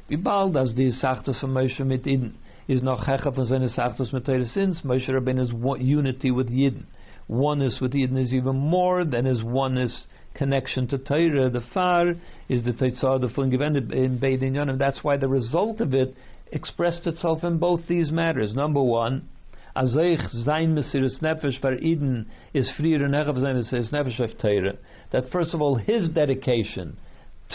[0.07, 2.35] Wie bald as die Sachtes von Moshe mit Iden
[2.67, 5.51] is noch hecha von seine Sachtes mit Torah since Moshe Rabbeinu's
[5.81, 6.83] unity with Yidden.
[7.27, 11.49] Oneness with Yidden is even more than his oneness connection to Torah.
[11.49, 12.13] The far
[12.47, 14.77] is the Teitzah, the full gewendet in Beid Yonim.
[14.77, 16.13] That's why the result of it
[16.51, 18.53] expressed itself in both these matters.
[18.53, 19.27] Number one,
[19.75, 24.75] Mesiris Nefesh for Eden is and Echav Mesiris Nefesh Torah.
[25.11, 26.97] That first of all, his dedication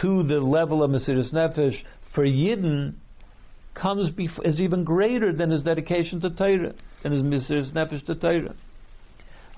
[0.01, 1.77] to the level of Mesiris Nefesh
[2.15, 2.95] for Yidden
[3.75, 4.11] comes
[4.45, 8.55] is even greater than his dedication to Torah, than his Mesiris Nefesh to Torah.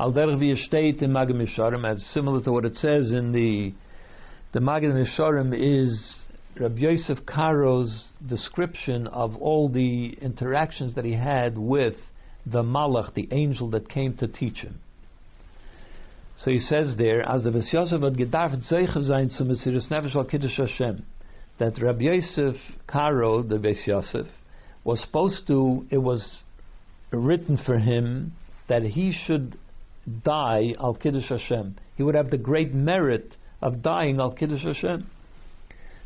[0.01, 3.73] Al derech wie in Maggid Meisharim, as similar to what it says in the
[4.53, 6.25] the Maggid Meisharim is
[6.59, 11.95] Rabbi Yosef Karo's description of all the interactions that he had with
[12.51, 14.81] the Malach, the angel that came to teach him.
[16.37, 20.25] So he says there, as the Yosef had gedarft zeichen sein zu Mesiris Nefesh al
[20.25, 21.05] Kiddush Hashem,
[21.59, 22.55] that Rabbi Yosef
[22.87, 24.27] Karo, the Beis Yosef,
[24.85, 26.45] was supposed to, it was
[27.11, 28.33] written for him
[28.69, 29.59] that he should
[30.25, 31.77] die al Kiddush Hashem.
[31.97, 35.11] He would have the great merit of dying al Kiddush Hashem.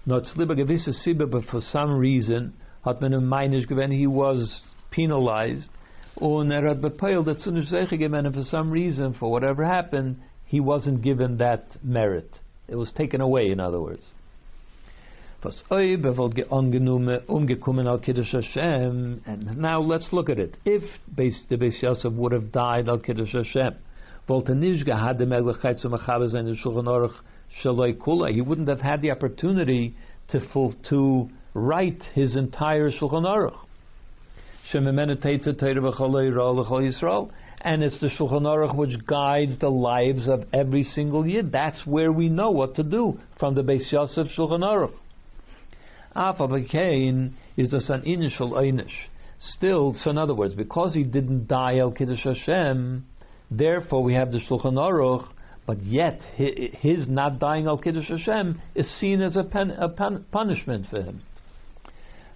[0.07, 5.69] But for some reason, hat man him meinisch gewesen, he was penalized,
[6.41, 11.39] and hat bepeiled that Zunish and for some reason, for whatever happened, he wasn't given
[11.39, 12.31] that merit.
[12.69, 14.03] It was taken away, in other words.
[19.27, 20.57] And now let's look at it.
[20.65, 20.83] If
[21.17, 23.75] the Beis Yosef would have died al Kiddush Hashem,
[24.29, 24.35] he
[28.41, 29.97] wouldn't have had the opportunity
[30.31, 30.41] to,
[30.89, 33.62] to write his entire Shulchan Aruch.
[37.65, 41.53] And it's the Shulchan Aruch which guides the lives of every single Yid.
[41.53, 44.95] That's where we know what to do from the Beis Yosef Shulchan Aruch.
[46.15, 48.93] Afavakain is the san initial einish.
[49.39, 53.05] Still, so in other words, because he didn't die El Kiddush Hashem,
[53.51, 55.29] therefore we have the Shulchan Aruch,
[55.67, 60.87] but yet his not dying El Kiddush Hashem is seen as a, pen, a punishment
[60.91, 61.23] for him.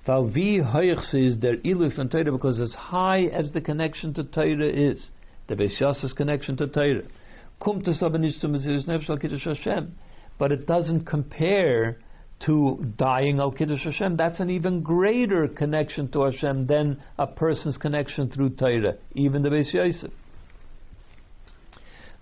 [0.06, 4.68] Wie hoch is der Ilu von Torah, because as high as the connection to Torah
[4.68, 5.10] is,
[5.48, 7.02] the Beis connection to Torah,
[7.60, 9.94] Kiddush Hashem,
[10.38, 11.98] but it doesn't compare
[12.44, 14.16] to dying al Kiddush Hashem.
[14.16, 19.48] That's an even greater connection to Hashem than a person's connection through Torah, even the
[19.48, 20.12] Beis Yosef.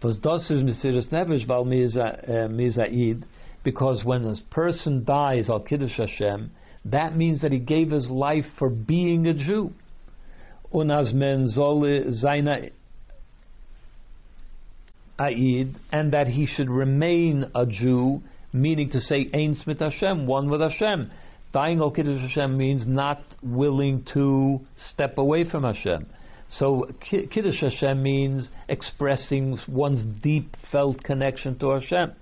[0.03, 3.27] Was das is Mesiris Nefesh, weil Mizaid, uh,
[3.63, 6.51] because when a person dies al Kiddush Hashem,
[6.87, 9.73] that means that he gave his life for being a Jew.
[10.73, 10.91] And
[16.13, 21.11] that he should remain a Jew, meaning to say Ein Smith Hashem, one with Hashem.
[21.53, 26.07] Dying al Kiddush Hashem means not willing to step away from Hashem.
[26.51, 32.13] So Kiddush Hashem means expressing one's deep felt connection to Hashem.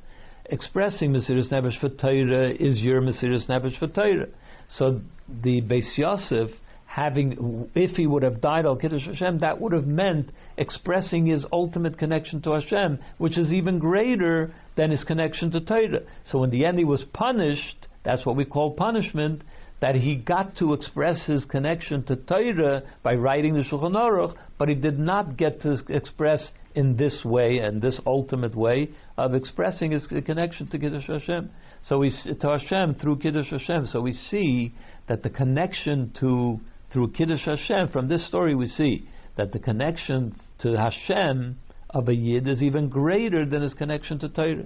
[0.44, 4.28] Expressing Mesiris Nefesh for Torah is your Mesiris Nefesh for Torah.
[4.76, 5.00] So
[5.42, 6.50] the Beis Yosef
[6.86, 11.46] having, if he would have died al Kiddush Hashem, that would have meant expressing his
[11.50, 16.00] ultimate connection to Hashem, which is even greater than his connection to Torah.
[16.24, 17.86] So in the end, he was punished.
[18.04, 19.42] That's what we call punishment.
[19.82, 24.68] That he got to express his connection to Torah by writing the Shulchan Aruch, but
[24.68, 29.90] he did not get to express in this way and this ultimate way of expressing
[29.90, 31.50] his connection to Kiddush Hashem.
[31.84, 33.88] So we to Hashem through Kiddush Hashem.
[33.92, 34.72] So we see
[35.08, 36.60] that the connection to
[36.92, 41.58] through Kiddush Hashem, from this story we see that the connection to Hashem
[41.90, 44.64] of a Yid is even greater than his connection to Torah.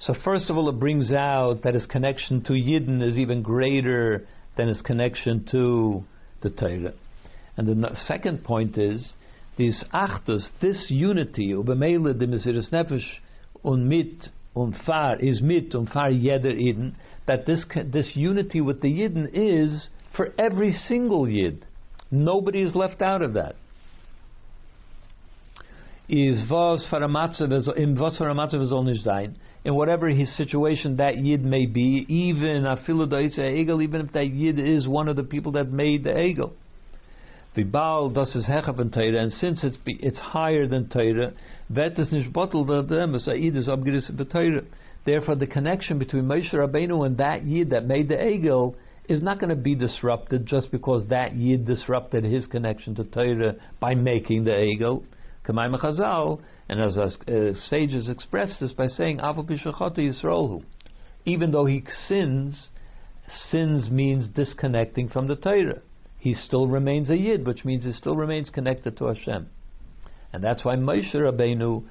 [0.00, 4.26] So first of all, it brings out that his connection to Yidden is even greater
[4.56, 6.04] than his connection to
[6.42, 6.92] the Torah.
[7.56, 9.14] And the second point is
[9.56, 13.06] this Achtus, this unity, ubemele de Mesiris Nefesh
[13.62, 16.94] und mit und far is mit und far jeder Yidden,
[17.26, 21.64] that this this unity with the Yidden is for every single Yid.
[22.10, 23.56] Nobody is left out of that.
[26.08, 28.18] Is in was
[29.02, 33.10] sein in whatever his situation that yid may be, even afilu
[33.82, 36.52] even if that yid is one of the people that made the egel.
[37.54, 41.32] The Baal does his hechav in Torah, and since it's it's higher than Torah,
[41.70, 44.64] that is nicht bottled them as Aid is abgeris Torah.
[45.04, 48.74] Therefore, the connection between Moshe Rabbeinu and that yid that made the egel
[49.08, 53.54] is not going to be disrupted just because that Yid disrupted his connection to Torah
[53.80, 55.02] by making the Egel.
[55.44, 60.64] Kamayim Chazal, and as our uh, sages express this by saying, Yisraelhu.
[61.26, 62.68] Even though he sins,
[63.50, 65.80] sins means disconnecting from the Torah.
[66.18, 69.48] He still remains a Yid, which means he still remains connected to Hashem.
[70.32, 71.84] And that's why Moshe Rabbeinu,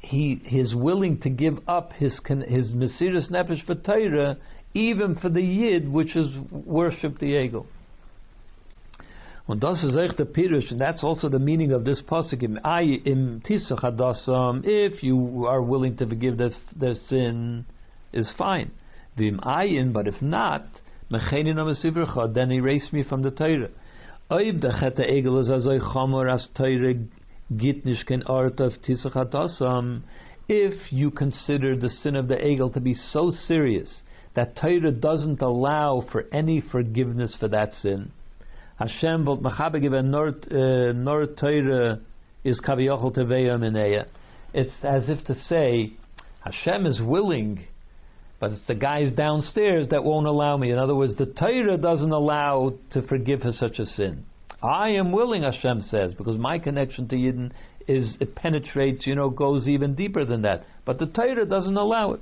[0.00, 4.38] he is willing to give up his his Mesiris Nefesh for Torah
[4.74, 7.66] even for the Yid, which is worship the Egel.
[9.48, 13.40] Und das ist echt Pirush, and that's also the meaning of this pasuk im im
[13.40, 14.62] Tisach.
[14.62, 17.64] If you are willing to forgive their, their sin,
[18.12, 18.72] is fine.
[19.16, 20.66] Vim ayin, but if not,
[21.10, 23.70] mechenin amasivrcha, then erase me from the Torah.
[24.30, 25.66] Oib egel is as
[26.54, 26.94] Torah
[27.56, 30.02] git nishken art of Tisach.
[30.46, 34.02] If you consider the sin of the egel to be so serious
[34.34, 38.12] that Torah doesn't allow for any forgiveness for that sin.
[38.78, 42.00] Hashem volt machabe given nor uh, nor Torah
[42.44, 44.06] is kaviyachol teveya mineya.
[44.54, 45.92] It's as if to say
[46.40, 47.66] Hashem is willing,
[48.40, 50.70] but it's the guys downstairs that won't allow me.
[50.70, 54.24] In other words, the Torah doesn't allow to forgive for such a sin.
[54.62, 57.52] I am willing, Hashem says, because my connection to Yidden
[57.86, 60.64] is it penetrates, you know, goes even deeper than that.
[60.84, 62.20] But the Torah doesn't allow it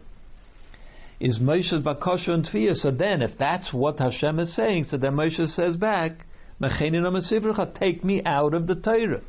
[1.18, 2.74] is Moshe's bakosha and tefiyah.
[2.74, 6.25] So then, if that's what Hashem is saying, so then Moshe says back,
[6.60, 9.22] take me out of the Torah.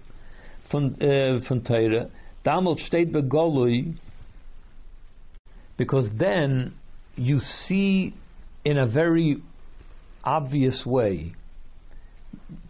[0.72, 2.10] Von, uh, von Torah.
[2.46, 3.12] Damals steht
[5.78, 6.74] because then
[7.16, 8.14] you see
[8.66, 9.42] in a very
[10.24, 11.34] obvious way,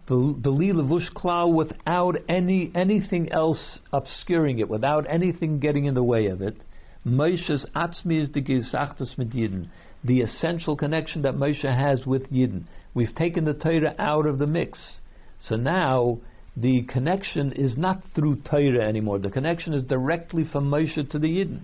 [0.06, 6.26] Beli levush klal without any anything else obscuring it, without anything getting in the way
[6.26, 6.56] of it.
[7.06, 9.68] Moshe's atzmi is the gesachtas mit Yidden,
[10.02, 12.64] the essential connection that Moshe has with Yidden.
[12.98, 14.98] We've taken the Torah out of the mix.
[15.38, 16.18] So now
[16.56, 19.20] the connection is not through Torah anymore.
[19.20, 21.60] The connection is directly from Moshe to the Yidden.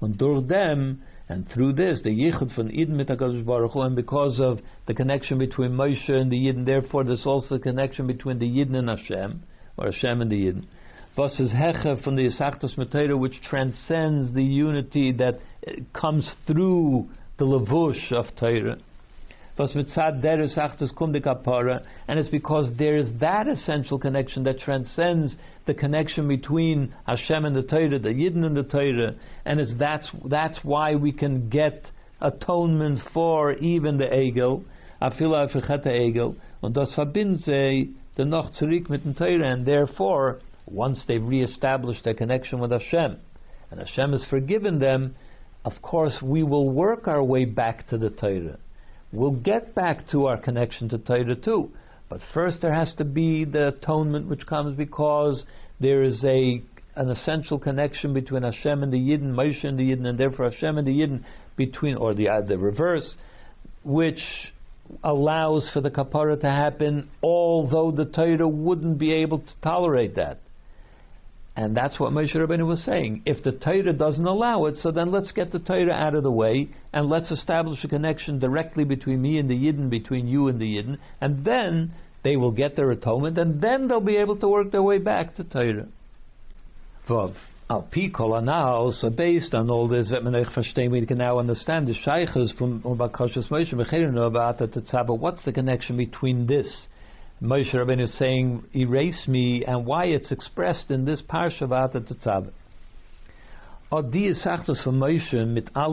[0.00, 3.08] And durch them, and through this, the Yichud von Yidden mit
[3.44, 7.56] Baruch Hu, and because of the connection between Moshe and the Yidden, therefore there's also
[7.56, 9.42] a connection between the Yidden and Hashem,
[9.76, 10.64] or Hashem and the Yidden
[11.14, 15.38] was is heche from the Yisachtos Matera, which transcends the unity that
[15.92, 18.78] comes through the levush of Torah.
[19.56, 19.68] And
[22.18, 25.36] it's because there is that essential connection that transcends
[25.66, 30.08] the connection between Hashem and the Torah, the Yidden and the Torah, and it's that's
[30.28, 31.86] that's why we can get
[32.20, 34.64] atonement for even the Egel,
[35.00, 40.40] afila afecheta Egel, und das verbindet sie den noch zurück mit dem Torah, and therefore
[40.66, 43.18] once they've reestablished their connection with Hashem,
[43.70, 45.14] and Hashem has forgiven them,
[45.64, 48.58] of course we will work our way back to the Torah.
[49.14, 51.70] We'll get back to our connection to Torah too.
[52.08, 55.44] But first there has to be the atonement which comes because
[55.78, 56.60] there is a
[56.96, 60.78] an essential connection between Hashem and the Yidden, Moshe and the Yidden, and therefore Hashem
[60.78, 61.24] and the Yidden
[61.56, 63.14] between, or the uh, the reverse,
[63.84, 64.20] which
[65.02, 70.40] allows for the kapara to happen, although the Torah wouldn't be able to tolerate that.
[71.56, 73.22] And that's what Moshe Rabbeinu was saying.
[73.26, 76.30] If the Torah doesn't allow it, so then let's get the Torah out of the
[76.30, 80.60] way and let's establish a connection directly between me and the Yidden, between you and
[80.60, 81.92] the Yidden, and then
[82.24, 85.36] they will get their atonement, and then they'll be able to work their way back
[85.36, 85.86] to Torah.
[87.08, 87.34] Vav.
[87.70, 92.82] Al pi now, so based on all this, we can now understand the shaykhs from
[92.82, 93.72] Bakashas Moshe
[94.26, 96.86] about the What's the connection between this?
[97.42, 101.68] Moshe Rabbeinu is saying, erase me, and why it's expressed in this parsha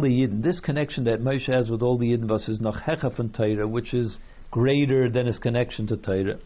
[0.09, 3.67] Yidden, this connection that Moshe has with all the Yidden versus noch Hecha from Torah,
[3.67, 4.17] which is
[4.49, 6.37] greater than his connection to Torah.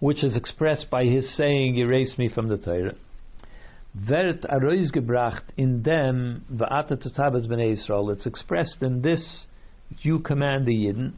[0.00, 2.94] Which is expressed by his saying, Erase me from the Torah.
[3.94, 8.12] Vert arois gebracht in them va'ata tetzabes b'nei Yisrael.
[8.12, 9.46] It's expressed in this,
[10.00, 11.12] you command the Yidden.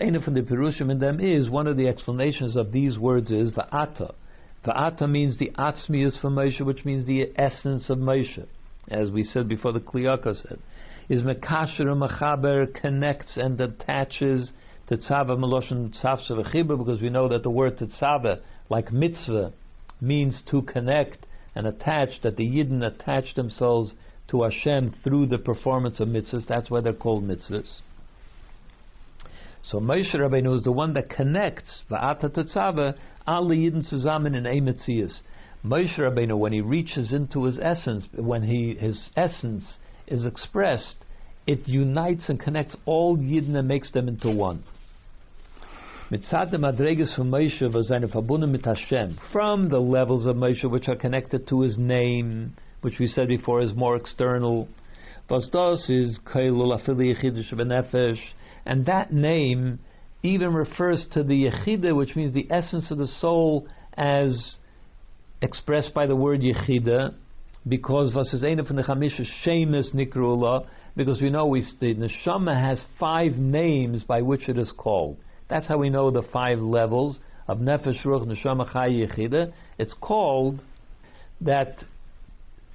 [0.00, 3.52] Eine von the Perushim in them is, one of the explanations of these words is
[3.52, 4.14] va'ata.
[4.64, 8.46] Va'ata means the atzmius for Moshe, which means the essence of Moshe.
[8.88, 10.58] As we said before, the Kli Yakar said
[11.08, 14.52] is Mekasher Mechaber connects and attaches
[14.88, 18.40] Tetzava Meloshin Tzavsa V'chibur because we know that the word Tetzava,
[18.70, 19.52] like mitzvah,
[20.00, 23.92] means to connect and attach, that the Yidden attach themselves
[24.28, 26.46] to Hashem through the performance of mitzvahs.
[26.46, 27.80] That's why they're called mitzvahs.
[29.66, 32.96] So Moshe Rabbeinu is the one that connects Va'ata Tetzava
[33.26, 35.20] Ali Yidden zusammen in Emetzias.
[35.64, 40.96] Moshe Rabbeinu, when he reaches into his essence, when he his essence is expressed,
[41.46, 44.64] it unites and connects all Yidden and makes them into one.
[46.10, 49.18] Mitzad madreges from Moshe was seine mit Hashem.
[49.32, 53.62] From the levels of Moshe which are connected to his name, which we said before
[53.62, 54.68] is more external.
[55.30, 56.18] Is
[58.66, 59.78] and that name
[60.22, 64.56] even refers to the yechida, which means the essence of the soul as
[65.42, 67.14] expressed by the word yechida,
[67.66, 73.32] because eine von der chamisha shemes nikrula, because we know we the neshama has five
[73.32, 75.16] names by which it is called.
[75.48, 79.52] That's how we know the five levels of nefesh ruach neshama chay yechida.
[79.78, 80.60] It's called
[81.40, 81.84] that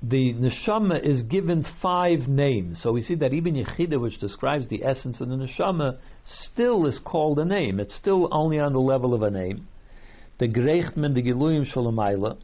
[0.02, 2.80] the neshama is given five names.
[2.82, 7.00] So we see that even yechida, which describes the essence of the neshama, still is
[7.04, 7.80] called a name.
[7.80, 9.68] It's still only on the level of a name.
[10.39, 12.38] The greichtmen, the giluyim shalamayla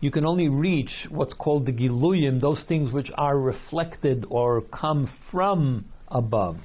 [0.00, 5.10] you can only reach what's called the giluyim, those things which are reflected or come
[5.30, 6.56] from above.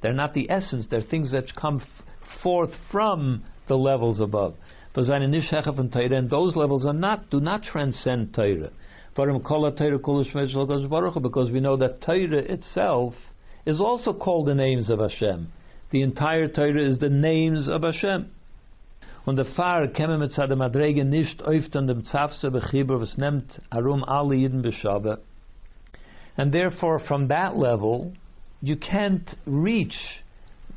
[0.00, 4.54] They're not the essence, they're things that come f- forth from the levels above.
[4.96, 8.70] And those levels are not do not transcend Torah.
[9.18, 9.50] Because
[11.50, 13.14] we know that Torah itself
[13.66, 15.48] is also called the names of Hashem.
[15.90, 18.30] The entire Torah is the names of Hashem.
[19.26, 19.36] Mit
[20.56, 21.42] Madrege nicht
[21.72, 23.16] dem Zafse Bechibur, was.
[26.36, 28.12] And therefore, from that level,
[28.62, 29.98] you can't reach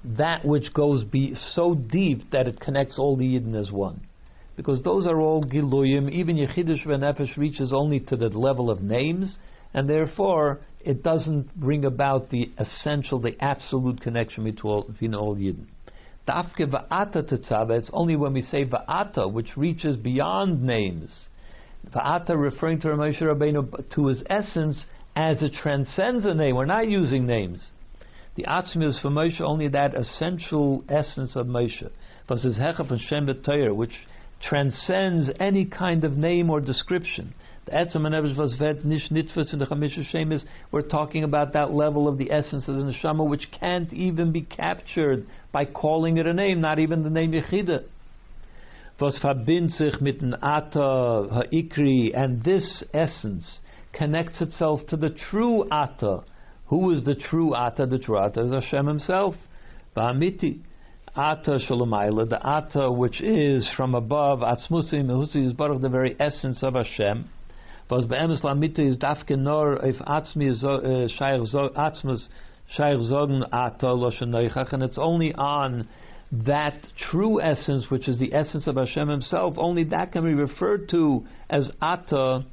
[0.03, 4.01] that which goes be so deep that it connects all the Yidden as one.
[4.61, 9.37] Because those are all Giluyim, even Yechidish Venefesh reaches only to the level of names,
[9.73, 15.35] and therefore it doesn't bring about the essential, the absolute connection between all, between all
[15.35, 15.65] Yidden.
[16.27, 21.25] Dafke va'ata tetzava, it's only when we say va'ata, which reaches beyond names.
[21.91, 24.85] Va'ata referring to Moshe Rabbeinu to his essence
[25.15, 26.55] as it transcends a name.
[26.55, 27.67] We're not using names.
[28.35, 31.89] The Atzmius for Moshe only that essential essence of Moshe.
[32.27, 33.27] Versus Hechaf and Shem
[33.75, 33.93] which
[34.47, 37.33] transcends any kind of name or description.
[37.67, 37.85] We're
[40.89, 45.27] talking about that level of the essence of the neshama which can't even be captured
[45.51, 47.83] by calling it a name, not even the name Yechida.
[48.99, 50.35] Was sich mit and
[52.43, 53.59] this essence
[53.93, 56.23] connects itself to the true Ata.
[56.67, 57.85] Who is the true Ata?
[57.85, 59.35] The true Ata is Hashem Himself.
[61.15, 66.15] Ata Shalomayla, the Ata which is from above, Atzmusim, Mehusi is part of the very
[66.17, 67.29] essence of Hashem.
[67.89, 71.41] Was be'emes lamite is dafke nor if Atzmi uh, shaykh
[71.75, 72.29] Atzmus
[72.77, 74.33] shaykh zogen Ata Loshen
[74.71, 75.89] and it's only on
[76.31, 80.87] that true essence, which is the essence of Hashem Himself, only that can be referred
[80.91, 82.45] to as Ata,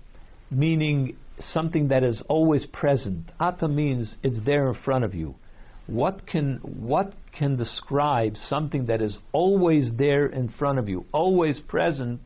[0.51, 3.31] meaning something that is always present.
[3.39, 5.37] Ata means it's there in front of you
[5.89, 11.61] what can what can describe something that is always there in front of you, always
[11.67, 12.21] present,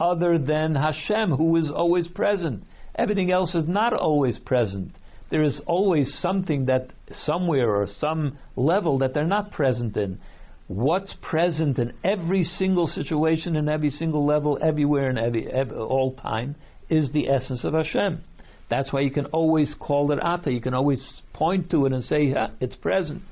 [0.00, 2.64] other than Hashem, who is always present.
[2.94, 4.92] Everything else is not always present.
[5.30, 10.18] There is always something that somewhere or some level that they're not present in.
[10.66, 16.14] What's present in every single situation, in every single level, everywhere, and every, every all
[16.14, 16.56] time,
[16.88, 18.22] is the essence of Hashem.
[18.70, 20.50] That's why you can always call it Ata.
[20.50, 23.22] You can always point to it and say, yeah, it's present.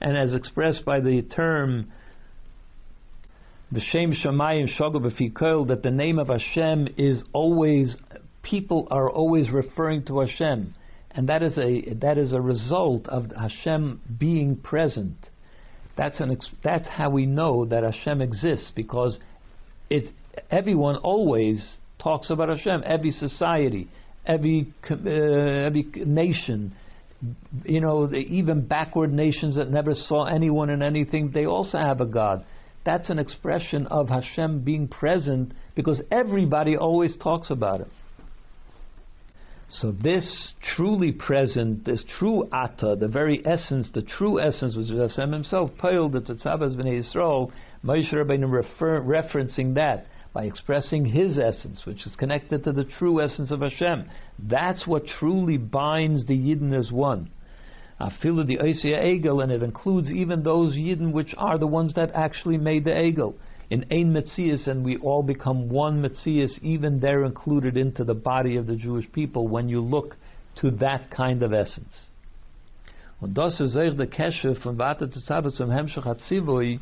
[0.00, 1.92] And as expressed by the term
[3.70, 7.96] the Shem Shamayim Shogab that the name of Hashem is always
[8.42, 10.74] people are always referring to Hashem,
[11.10, 15.16] and that is a that is a result of Hashem being present.
[15.96, 19.18] That's an that's how we know that Hashem exists because
[19.90, 20.08] it's
[20.50, 22.82] everyone always talks about Hashem.
[22.86, 23.88] Every society,
[24.28, 26.74] every uh, every nation,
[27.64, 32.06] you know, even backward nations that never saw anyone in anything, they also have a
[32.06, 32.44] God.
[32.84, 37.88] That's an expression of Hashem being present because everybody always talks about it.
[39.70, 44.98] So this truly present, this true Ata, the very essence, the true essence, which is
[44.98, 47.52] Hashem Himself, Peil, the Tetzavas Bnei Yisrael,
[47.84, 50.06] Moshe Rabbeinu refer, referencing that
[50.38, 54.08] by expressing His essence, which is connected to the true essence of Hashem.
[54.38, 57.30] That's what truly binds the Yidden as one.
[58.00, 62.12] Afilu the Oisia Egel, and it includes even those Yidden which are the ones that
[62.14, 63.34] actually made the Egel.
[63.68, 68.54] In Ein Metzias, and we all become one Metzias, even they're included into the body
[68.54, 70.14] of the Jewish people when you look
[70.60, 72.10] to that kind of essence.
[73.20, 76.78] Und das ist the Keshe von HaTzivui,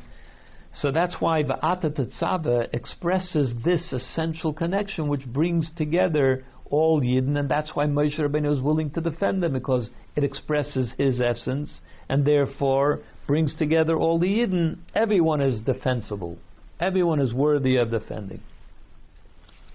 [0.81, 7.49] so that's why Va'ata Tetzavah expresses this essential connection which brings together all Yidden, and
[7.49, 12.27] that's why Moshe Rabbeinu is willing to defend them because it expresses his essence and
[12.27, 14.79] therefore brings together all the Yidden.
[14.95, 16.37] Everyone is defensible.
[16.79, 18.43] Everyone is worthy of defending.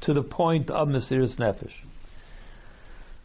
[0.01, 1.71] To the point of Mesiris Nefesh.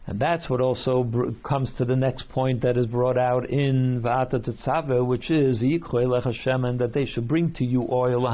[0.07, 4.01] And that's what also br- comes to the next point that is brought out in
[4.01, 5.59] Va'ata Tetzaveh, which is
[6.23, 8.25] Hashem, and that they should bring to you oil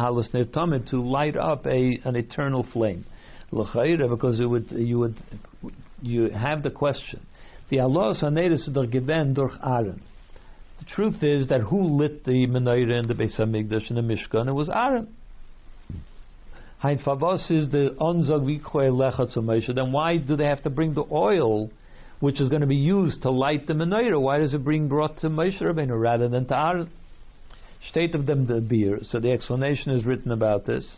[0.89, 3.05] to light up a, an eternal flame
[4.09, 5.17] because it would, you would
[6.01, 7.25] you have the question.
[7.69, 8.13] The Allah
[8.91, 10.01] given durch Aaron.
[10.79, 14.47] The truth is that who lit the menorah in the Beis Hamikdash in the Mishkan?
[14.47, 15.07] It was Aaron.
[16.83, 19.73] Hein Favos is the onzog lecha to Moshe.
[19.73, 21.71] Then why do they have to bring the oil,
[22.19, 24.19] which is going to be used to light the menorah?
[24.19, 26.89] Why does it bring brought to Moshe Rabbeinu rather than to Aaron?
[27.89, 28.99] State of them the beer.
[29.03, 30.97] So the explanation is written about this.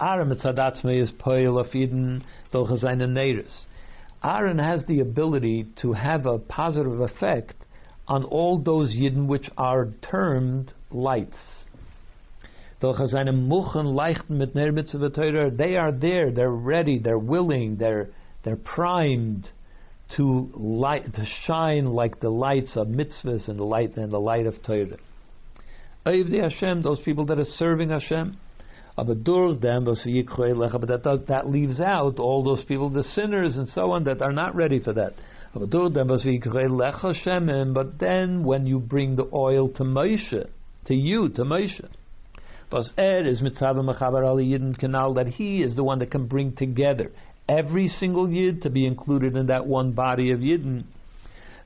[0.00, 2.24] Aaron is poil of Eden
[4.24, 7.56] Aaron has the ability to have a positive effect
[8.08, 11.61] on all those Yidden which are termed lights.
[12.84, 12.94] Er
[15.50, 18.08] they are there, they're ready, they're willing, they're
[18.44, 19.48] they're primed
[20.16, 24.46] to light to shine like the lights of mitzvahs and the light and the light
[24.46, 24.98] of Torah.
[26.04, 28.36] Hashem, those people that are serving Hashem,
[28.96, 34.54] that, that leaves out all those people, the sinners and so on, that are not
[34.54, 35.14] ready for that.
[35.54, 35.70] But
[37.98, 40.46] then when you bring the oil to Moshe,
[40.86, 41.88] to you, to Moshe,
[42.72, 43.42] Er is
[44.78, 47.10] canal that he is the one that can bring together
[47.48, 50.84] every single yid to be included in that one body of yidden.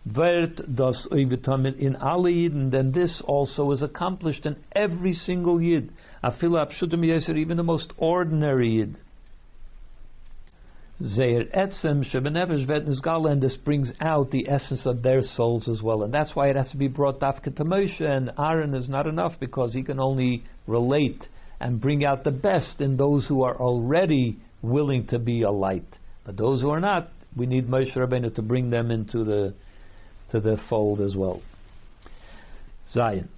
[0.05, 5.91] Vert das in alle yidden, then this also is accomplished in every single yid.
[6.23, 8.97] Afila Pshutim Yeser, even the most ordinary Yid.
[11.05, 15.83] Zeir Etzem Shebenefesh Vet Nizgala, and this brings out the essence of their souls as
[15.83, 16.03] well.
[16.03, 19.07] And that's why it has to be brought Dafka to Moshe, and Aaron is not
[19.07, 21.23] enough because he can only relate
[21.61, 25.87] and bring out the best in those who are already willing to be a light.
[26.25, 29.55] But those who are not, we need Moshe Rabbeinu to bring them into the
[30.33, 31.41] to the fold as well.
[32.93, 33.29] Zion.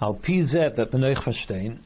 [0.00, 1.78] Al Pizet that Benoich verstehen.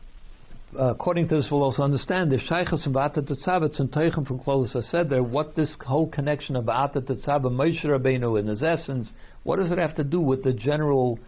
[0.79, 4.73] According to this, we'll also understand if Shaykhas and Ba'ata Tetzavet and Teichim from Klolis
[4.91, 9.13] said there, what this whole connection of Ba'ata Tetzavet, Moshe Rabbeinu in his essence,
[9.43, 11.19] what does it have to do with the general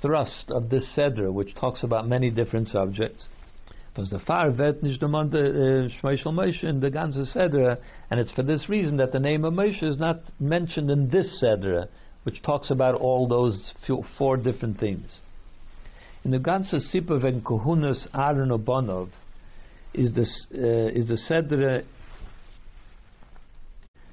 [0.00, 3.28] thrust of this Seder, which talks about many different subjects?
[3.92, 7.78] Because the far vet Shmeishel Moshe in the ganze Seder,
[8.10, 11.40] and it's for this reason that the name of Moshe is not mentioned in this
[11.40, 11.88] Seder,
[12.22, 13.72] which talks about all those
[14.16, 15.16] four different themes.
[16.24, 19.10] In the ganze Sippe wegen Kohunas Aaron Obonov
[19.94, 21.84] is the uh, is the Sedre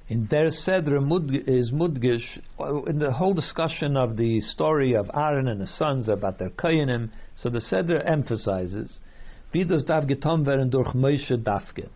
[0.08, 1.00] in their Sedre
[1.48, 6.08] is Mudgish uh, in the whole discussion of the story of Aaron and his sons
[6.08, 7.10] about their Kayanim.
[7.38, 9.00] So the Sedre emphasizes
[9.56, 11.88] Wie das darf getan durch Moshe Dafke.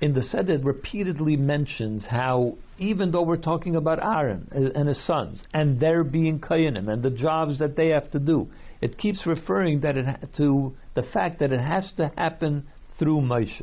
[0.00, 4.88] In the Seder it repeatedly mentions how even though we're talking about Aaron uh, and
[4.88, 8.48] his sons and their being Kayanim and the jobs that they have to do,
[8.80, 10.06] it keeps referring that it
[10.38, 12.66] to the fact that it has to happen
[12.98, 13.62] through Moshe.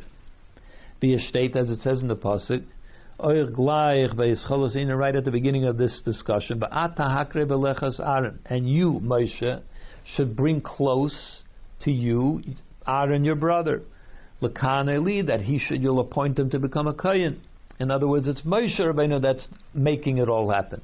[1.00, 2.64] The estate, as it says in the pasuk,
[3.18, 9.62] right at the beginning of this discussion, and you, Moshe,
[10.16, 11.42] should bring close
[11.80, 12.42] to you
[12.86, 13.82] Aaron, your brother,
[14.42, 17.40] Lakan that he should, you'll appoint him to become a Kayan.
[17.80, 20.82] In other words, it's Moshe Rabbeinu that's making it all happen.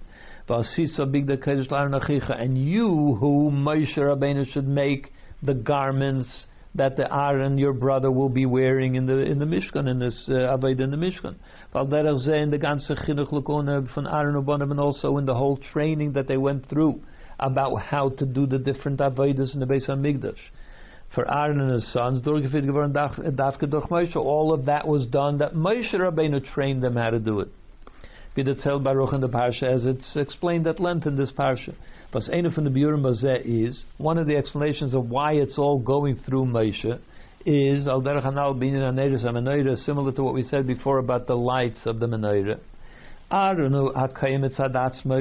[0.49, 5.13] And you, who Moshe Rabbeinu should make
[5.43, 9.89] the garments that the Aaron, your brother, will be wearing in the in the Mishkan,
[9.89, 11.35] in this uh, in the Mishkan.
[11.73, 16.27] In the ganze chinuch lekone von Aaron Ubonim, and also in the whole training that
[16.27, 17.01] they went through
[17.39, 20.39] about how to do the different Avodas in the Beis Hamikdash.
[21.15, 22.31] For Aaron and his sons, uh,
[24.21, 27.49] all of that was done that Moshe Rabbeinu trained them how to do it.
[28.37, 31.75] Bidatzel Baruch in the parsha, as it's explained at length in this parsha.
[32.13, 33.05] But from the Biurim
[33.45, 37.01] is one of the explanations of why it's all going through Moshe
[37.47, 41.87] is al derech hanal binyan menorah, similar to what we said before about the lights
[41.87, 42.61] of the menorah.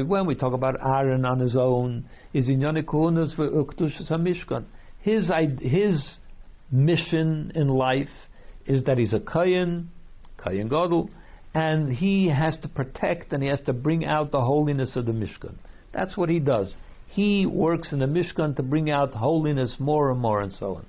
[0.07, 4.65] When we talk about Aaron on his own, is in Mishkan.
[5.01, 6.17] His his
[6.71, 8.09] mission in life
[8.65, 9.89] is that he's a kayan,
[10.43, 11.11] kayan gadol,
[11.53, 15.11] and he has to protect and he has to bring out the holiness of the
[15.11, 15.55] Mishkan.
[15.93, 16.73] That's what he does.
[17.07, 20.85] He works in the Mishkan to bring out holiness more and more and so on.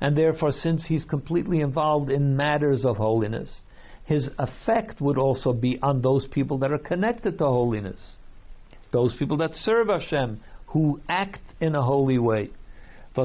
[0.00, 3.62] And therefore, since he's completely involved in matters of holiness,
[4.04, 8.16] his effect would also be on those people that are connected to holiness,
[8.92, 12.50] those people that serve Hashem, who act in a holy way.
[13.14, 13.24] To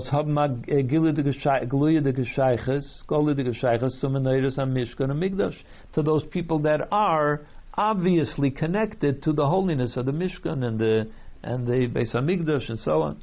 [6.03, 7.41] those people that are
[7.73, 11.07] obviously connected to the holiness of the Mishkan and the
[11.43, 13.21] and the Beis Hamikdash and so on,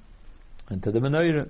[0.69, 1.49] and to the Menorah.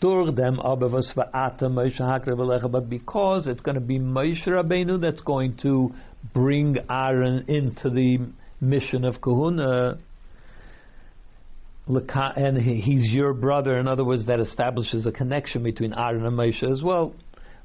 [0.00, 5.20] Durch them aber was Moshe Hakre but because it's going to be Moshe Rabbeinu that's
[5.22, 5.92] going to
[6.32, 8.20] bring Aaron into the
[8.60, 9.98] mission of Kahuna,
[11.88, 13.78] and he's your brother.
[13.78, 17.14] In other words, that establishes a connection between Aaron and Moshe as well.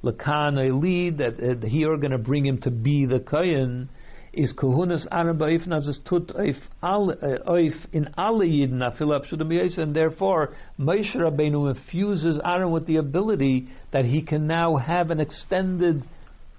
[0.04, 3.90] Lakan lead that he are going to bring him to be the Kayan
[4.34, 7.54] is Kahunas Aaron Ba'if Navzis Tut uh,
[7.92, 14.24] in alle Yidin Afilap and therefore Moshe Rabbeinu infuses Aaron with the ability that he
[14.24, 16.04] can now have an extended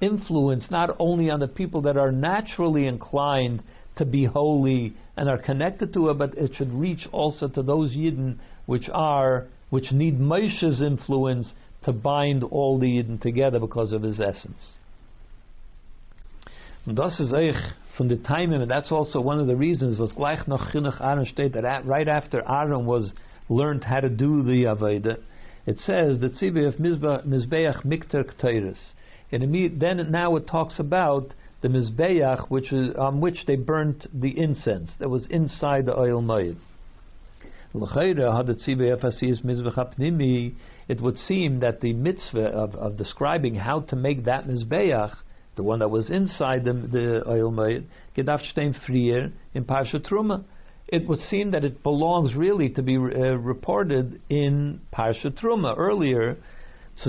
[0.00, 3.62] influence not only on the people that are naturally inclined
[3.96, 7.94] to be holy and are connected to it, but it should reach also to those
[7.94, 11.52] Yidden which are which need Moshe's influence
[11.84, 14.76] to bind all the Yidden together because of his essence.
[16.92, 20.46] Das is eich from the time, and that's also one of the reasons was gleich
[20.46, 23.14] noch chinuch Aaron state that right after Aaron was
[23.48, 25.16] learned how to do the Aveda,
[25.64, 28.92] it says that Tzivi of Mizbeach Mikter Kteris.
[29.32, 31.32] And then now it talks about
[31.62, 36.20] the mizbeach, which is, on which they burnt the incense that was inside the oil
[36.20, 36.58] made.
[37.72, 37.78] It
[41.00, 45.16] would seem that the mitzvah of, of describing how to make that mizbeach,
[45.56, 47.50] the one that was inside the, the oil
[48.16, 50.44] gedacht stehen frier in Parsha Truma.
[50.88, 56.36] It would seem that it belongs really to be uh, reported in Parsha Truma earlier
[56.96, 57.08] that's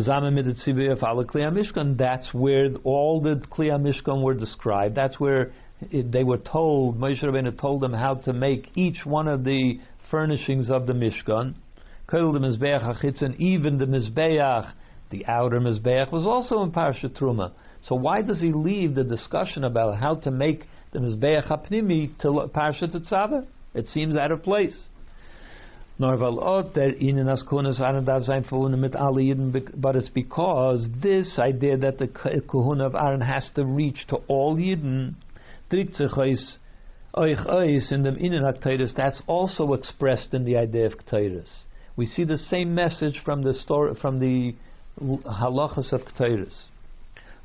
[2.34, 4.96] where all the Kli Mishkan were described.
[4.96, 5.52] That's where
[5.92, 9.80] it, they were told, Moshe Rabbeinu told them how to make each one of the
[10.10, 11.54] furnishings of the Mishkan.
[12.12, 14.72] Even the Mizbeach,
[15.12, 17.52] the outer Mizbeach, was also in Parsha Truma.
[17.88, 22.28] So why does he leave the discussion about how to make the Mizbeach HaPnimi to
[22.54, 23.46] Parsha Tetzaveh?
[23.74, 24.88] It seems out of place
[25.98, 26.20] but
[29.96, 35.16] it's because this idea that the kahuna of Aaron has to reach to all Yidden,
[38.96, 41.48] that's also expressed in the idea of Kteires.
[41.96, 44.54] We see the same message from the story, from the
[45.02, 46.66] halachas of Kteires.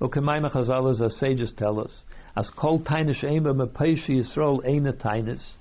[0.01, 2.05] Ukemaima Chazal, as sages tell us,
[2.36, 5.55] as kol tainish ema mepeishi Yisrael eina tainis,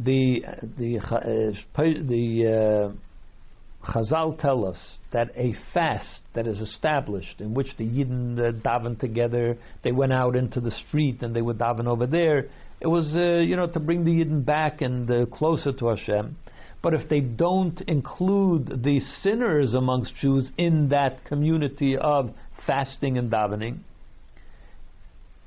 [0.00, 0.42] the
[0.78, 7.68] the uh, the uh, Chazal tell us that a fast that is established in which
[7.78, 11.86] the Yidden uh, daven together, they went out into the street and they would daven
[11.86, 12.46] over there.
[12.80, 16.36] It was, uh, you know, to bring the Yidden back and uh, closer to Hashem.
[16.82, 22.30] But if they don't include the sinners amongst Jews in that community of
[22.68, 23.78] fasting and davening,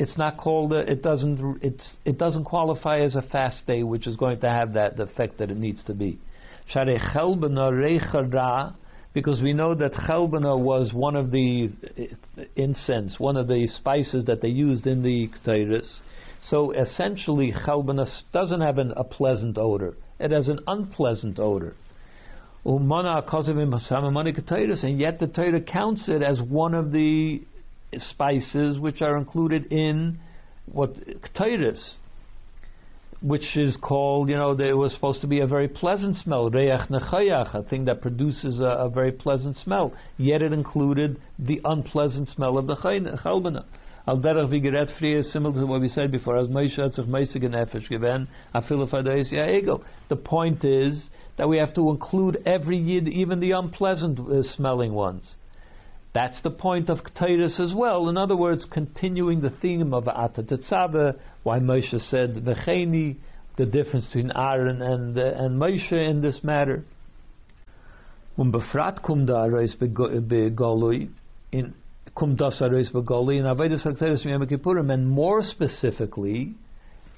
[0.02, 0.74] it's not called.
[0.74, 1.60] A, it doesn't.
[1.62, 5.04] It's it doesn't qualify as a fast day, which is going to have that the
[5.04, 6.20] effect that it needs to be.
[9.14, 11.70] Because we know that chelbana was one of the
[12.56, 16.00] incense, one of the spices that they used in the ketores.
[16.42, 21.76] So essentially, chelbana doesn't have an, a pleasant odor; it has an unpleasant odor.
[22.64, 22.91] And
[24.99, 27.41] yet the Torah counts it as one of the
[27.97, 30.20] spices which are included in
[30.72, 31.95] what ketores,
[33.22, 36.88] which is called, you know, it was supposed to be a very pleasant smell, reach
[36.89, 39.93] nechayach, a thing that produces a, a, very pleasant smell.
[40.18, 43.66] Yet it included the unpleasant smell of the chalbana.
[44.07, 46.38] Al derech vigeret frie similar to what we said before.
[46.38, 48.28] As Moshe hat sich meisig nefesh given,
[49.57, 49.84] ego.
[50.09, 51.09] The point is
[51.42, 55.28] that we have to include every yid, even the unpleasant uh, smelling ones.
[56.14, 58.10] That's the point of Ketores as well.
[58.10, 63.16] In other words, continuing the theme of Ata Tetzave, why Moshe said Vecheni,
[63.58, 66.84] the difference between Aaron and uh, and Moshe in this matter.
[68.38, 69.28] Um befrat kum
[71.52, 71.74] in
[72.16, 76.54] kum das reis in and more specifically,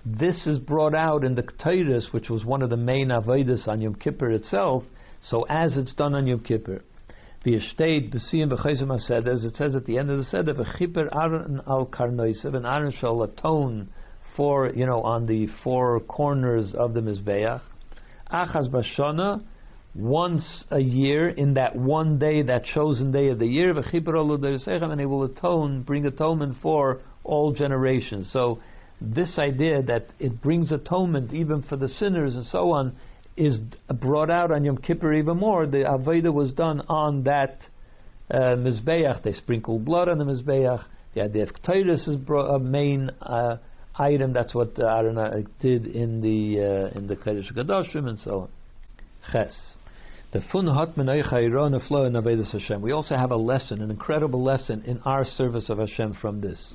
[0.06, 3.82] this is brought out in the Ketores, which was one of the main Avodas on
[3.82, 4.84] Yom Kippur itself.
[5.22, 6.84] So as it's done on Yom Kippur.
[7.45, 10.54] V'yeshteit b'siyim v'chayzim ha as said, as it says at the end of the seder,
[10.54, 13.89] v'chiper Aaron al karnoisev, and Aaron shall atone
[14.36, 17.62] for, you know, on the four corners of the Mizbeach.
[18.32, 19.43] Achaz bashana,
[19.93, 25.06] once a year, in that one day, that chosen day of the year, and he
[25.06, 28.30] will atone, bring atonement for all generations.
[28.32, 28.60] So,
[29.04, 32.95] this idea that it brings atonement even for the sinners and so on
[33.36, 33.60] is
[34.01, 35.66] brought out on Yom Kippur even more.
[35.66, 37.60] The Aveda was done on that
[38.32, 39.24] uh, Mizbeach.
[39.24, 40.86] They sprinkled blood on the Mizbeach.
[41.16, 43.58] The idea of Ketores is a main uh,
[43.95, 44.34] item.
[44.34, 48.49] That's what the Aaron did in the uh, in the Kodesh Kadoshim and so on.
[49.32, 49.76] Ches.
[50.32, 50.97] The fun hat.
[52.82, 56.74] We also have a lesson, an incredible lesson in our service of Hashem from this.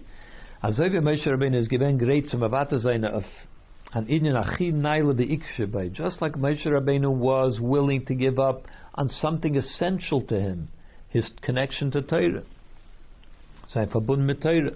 [0.62, 2.52] Azavi Moshe Rabbeinu is given great some of
[3.94, 5.32] and Inyan Achim Naila the
[5.92, 8.62] just like Moshe Rabbeinu was willing to give up
[8.96, 10.68] on something essential to him,
[11.10, 12.42] his connection to Torah.
[13.68, 14.72] Sein Verbund mit Torah.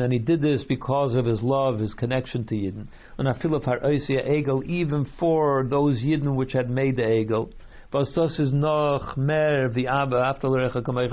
[0.00, 2.86] and he did this because of his love, his connection to Yidden.
[3.18, 7.50] And Afilaf Har Egel, even for those Yidden which had made the Egel,
[7.92, 10.48] was is noch mer vi Abba after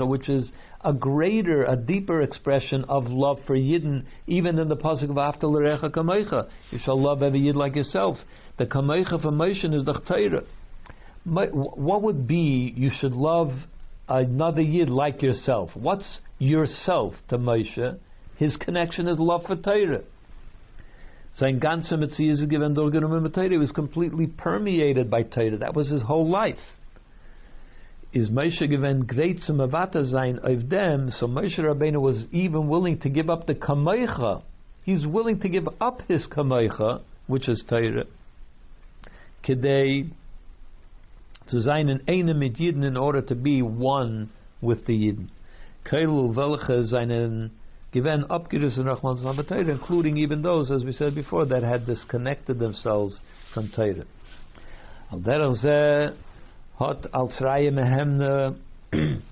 [0.06, 0.50] which is
[0.82, 5.46] a greater, a deeper expression of love for Yidden, even than the pasuk of after
[5.46, 6.48] l'recha kamecha.
[6.70, 8.16] You shall love every Yid like yourself.
[8.56, 10.44] The kamecha for Moshe is the Torah.
[11.24, 13.50] What would be you should love
[14.08, 15.70] another Yid like yourself?
[15.74, 17.98] What's yourself to Moshe?
[18.36, 20.00] His connection is love for Torah.
[21.34, 23.48] Sein ganze Metzies given durchgenommen mit Torah.
[23.48, 25.58] He was completely permeated by Torah.
[25.58, 26.58] That was his whole life.
[28.12, 33.08] Is Moshe given great Mavata sein of them, so Moshe Rabbeinu was even willing to
[33.08, 34.42] give up the Kamoicha.
[34.82, 38.06] He's willing to give up his Kamoicha, which is Torah,
[39.46, 40.10] Kedei,
[41.48, 45.28] to sein an Eine mit Yidden in order to be one with the Yidden.
[45.86, 47.50] Keilu welche seinen
[47.92, 53.20] given upgirus and Rahman including even those, as we said before, that had disconnected themselves
[53.52, 54.04] from Torah.
[55.10, 56.14] Al derech
[56.76, 58.56] hot al mehemne,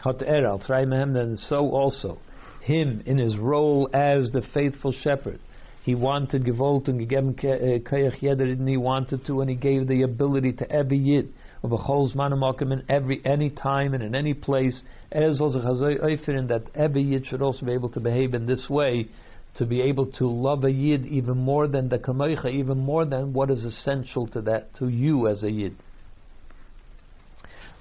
[0.00, 2.18] hot er al mehemne, and so also
[2.60, 5.40] him in his role as the faithful shepherd.
[5.82, 10.02] He wanted Gevolt and gegeben Kayach Yeder, and he wanted to, and he gave the
[10.02, 11.32] ability to every Yid
[11.62, 16.64] of a Chol's Manamakim in every any time and in any place, as in that
[16.74, 19.08] every Yid should also be able to behave in this way,
[19.56, 23.32] to be able to love a Yid even more than the Kamoicha, even more than
[23.32, 25.76] what is essential to that, to you as a Yid.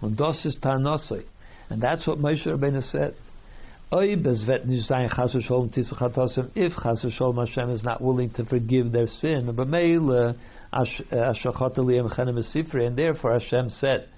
[0.01, 1.25] And Tarnasai.
[1.69, 3.15] And that's what Moshe Rabbeinu said.
[3.91, 4.25] If
[7.37, 9.45] Hashem is not willing to forgive their sin,
[10.75, 14.09] and therefore Hashem said,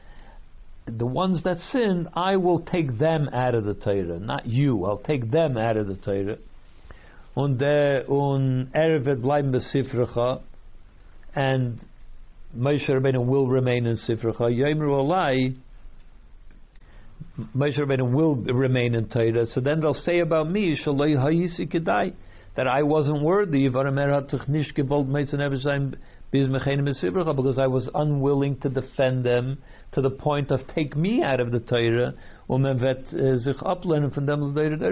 [0.87, 4.85] the ones that sinned, I will take them out of the Torah, not you.
[4.85, 6.37] I'll take them out of the Torah.
[7.35, 10.41] Und der und er wird bleiben besifrecha,
[11.35, 11.79] and
[12.57, 14.49] Moshe Rabbeinu will remain in Sifrecha.
[14.49, 15.55] Yomru Olai,
[17.55, 19.45] Moshe Rabbeinu will remain in Torah.
[19.45, 22.13] So then they'll say about me, Shaloi Hayisi Kedai,
[22.55, 23.67] that I wasn't worthy,
[26.31, 29.59] because I was unwilling to defend them
[29.93, 32.13] to the point of take me out of the Torah,
[32.47, 34.11] von uh, dem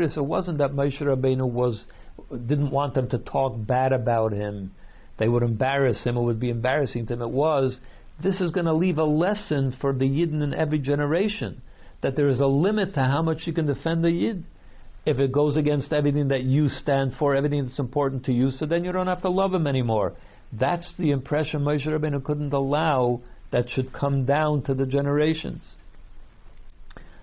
[0.10, 1.86] So it wasn't that Moshe Rabbeinu was
[2.32, 4.72] didn't want them to talk bad about him.
[5.18, 6.18] They would embarrass him.
[6.18, 7.22] It would be embarrassing to him.
[7.22, 7.80] It was
[8.22, 11.62] this is going to leave a lesson for the Yidden in every generation
[12.02, 14.46] that there is a limit to how much you can defend the Yid.
[15.06, 18.66] If it goes against everything that you stand for, everything that's important to you, so
[18.66, 20.16] then you don't have to love him anymore.
[20.54, 23.22] That's the impression Moshe Rabbeinu couldn't allow
[23.52, 25.78] that should come down to the generations.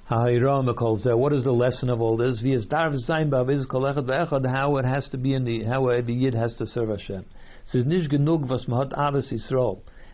[0.08, 2.42] What is the lesson of all this?
[2.42, 2.48] How
[4.76, 7.24] it has to be in the how the yid has to serve Hashem.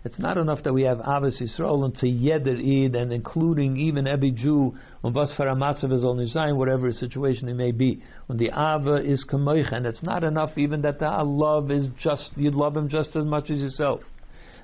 [0.04, 4.30] It's not enough that we have Avis Yisrael and Yeder Id and including even every
[4.30, 5.48] Jew on was for
[5.92, 8.02] is only sign, whatever situation it may be.
[8.26, 12.30] When the Ava is Kamoich, and it's not enough even that the love is just
[12.36, 14.02] you love him just as much as yourself.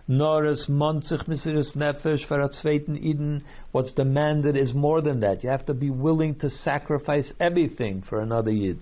[0.09, 3.43] Noris Monzich Misiris Nefesh for Iden.
[3.73, 5.43] What's demanded is more than that.
[5.43, 8.79] You have to be willing to sacrifice everything for another Yid.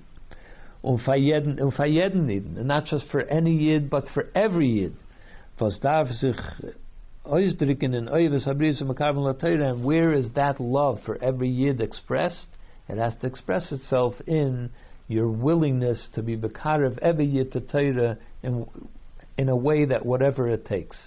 [0.84, 4.96] Um um and not just for any Yid, but for every Yid
[5.62, 6.36] was darf sich
[7.24, 12.48] ausdrücken in Oives Habris and where is that love for every Yid expressed?
[12.88, 14.70] It has to express itself in
[15.06, 18.66] your willingness to be Bekarev every Yid to Torah in,
[19.38, 20.98] in a way that whatever it takes.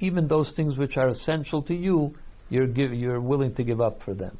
[0.00, 2.16] Even those things which are essential to you,
[2.50, 4.36] you're, give, you're willing to give up for them.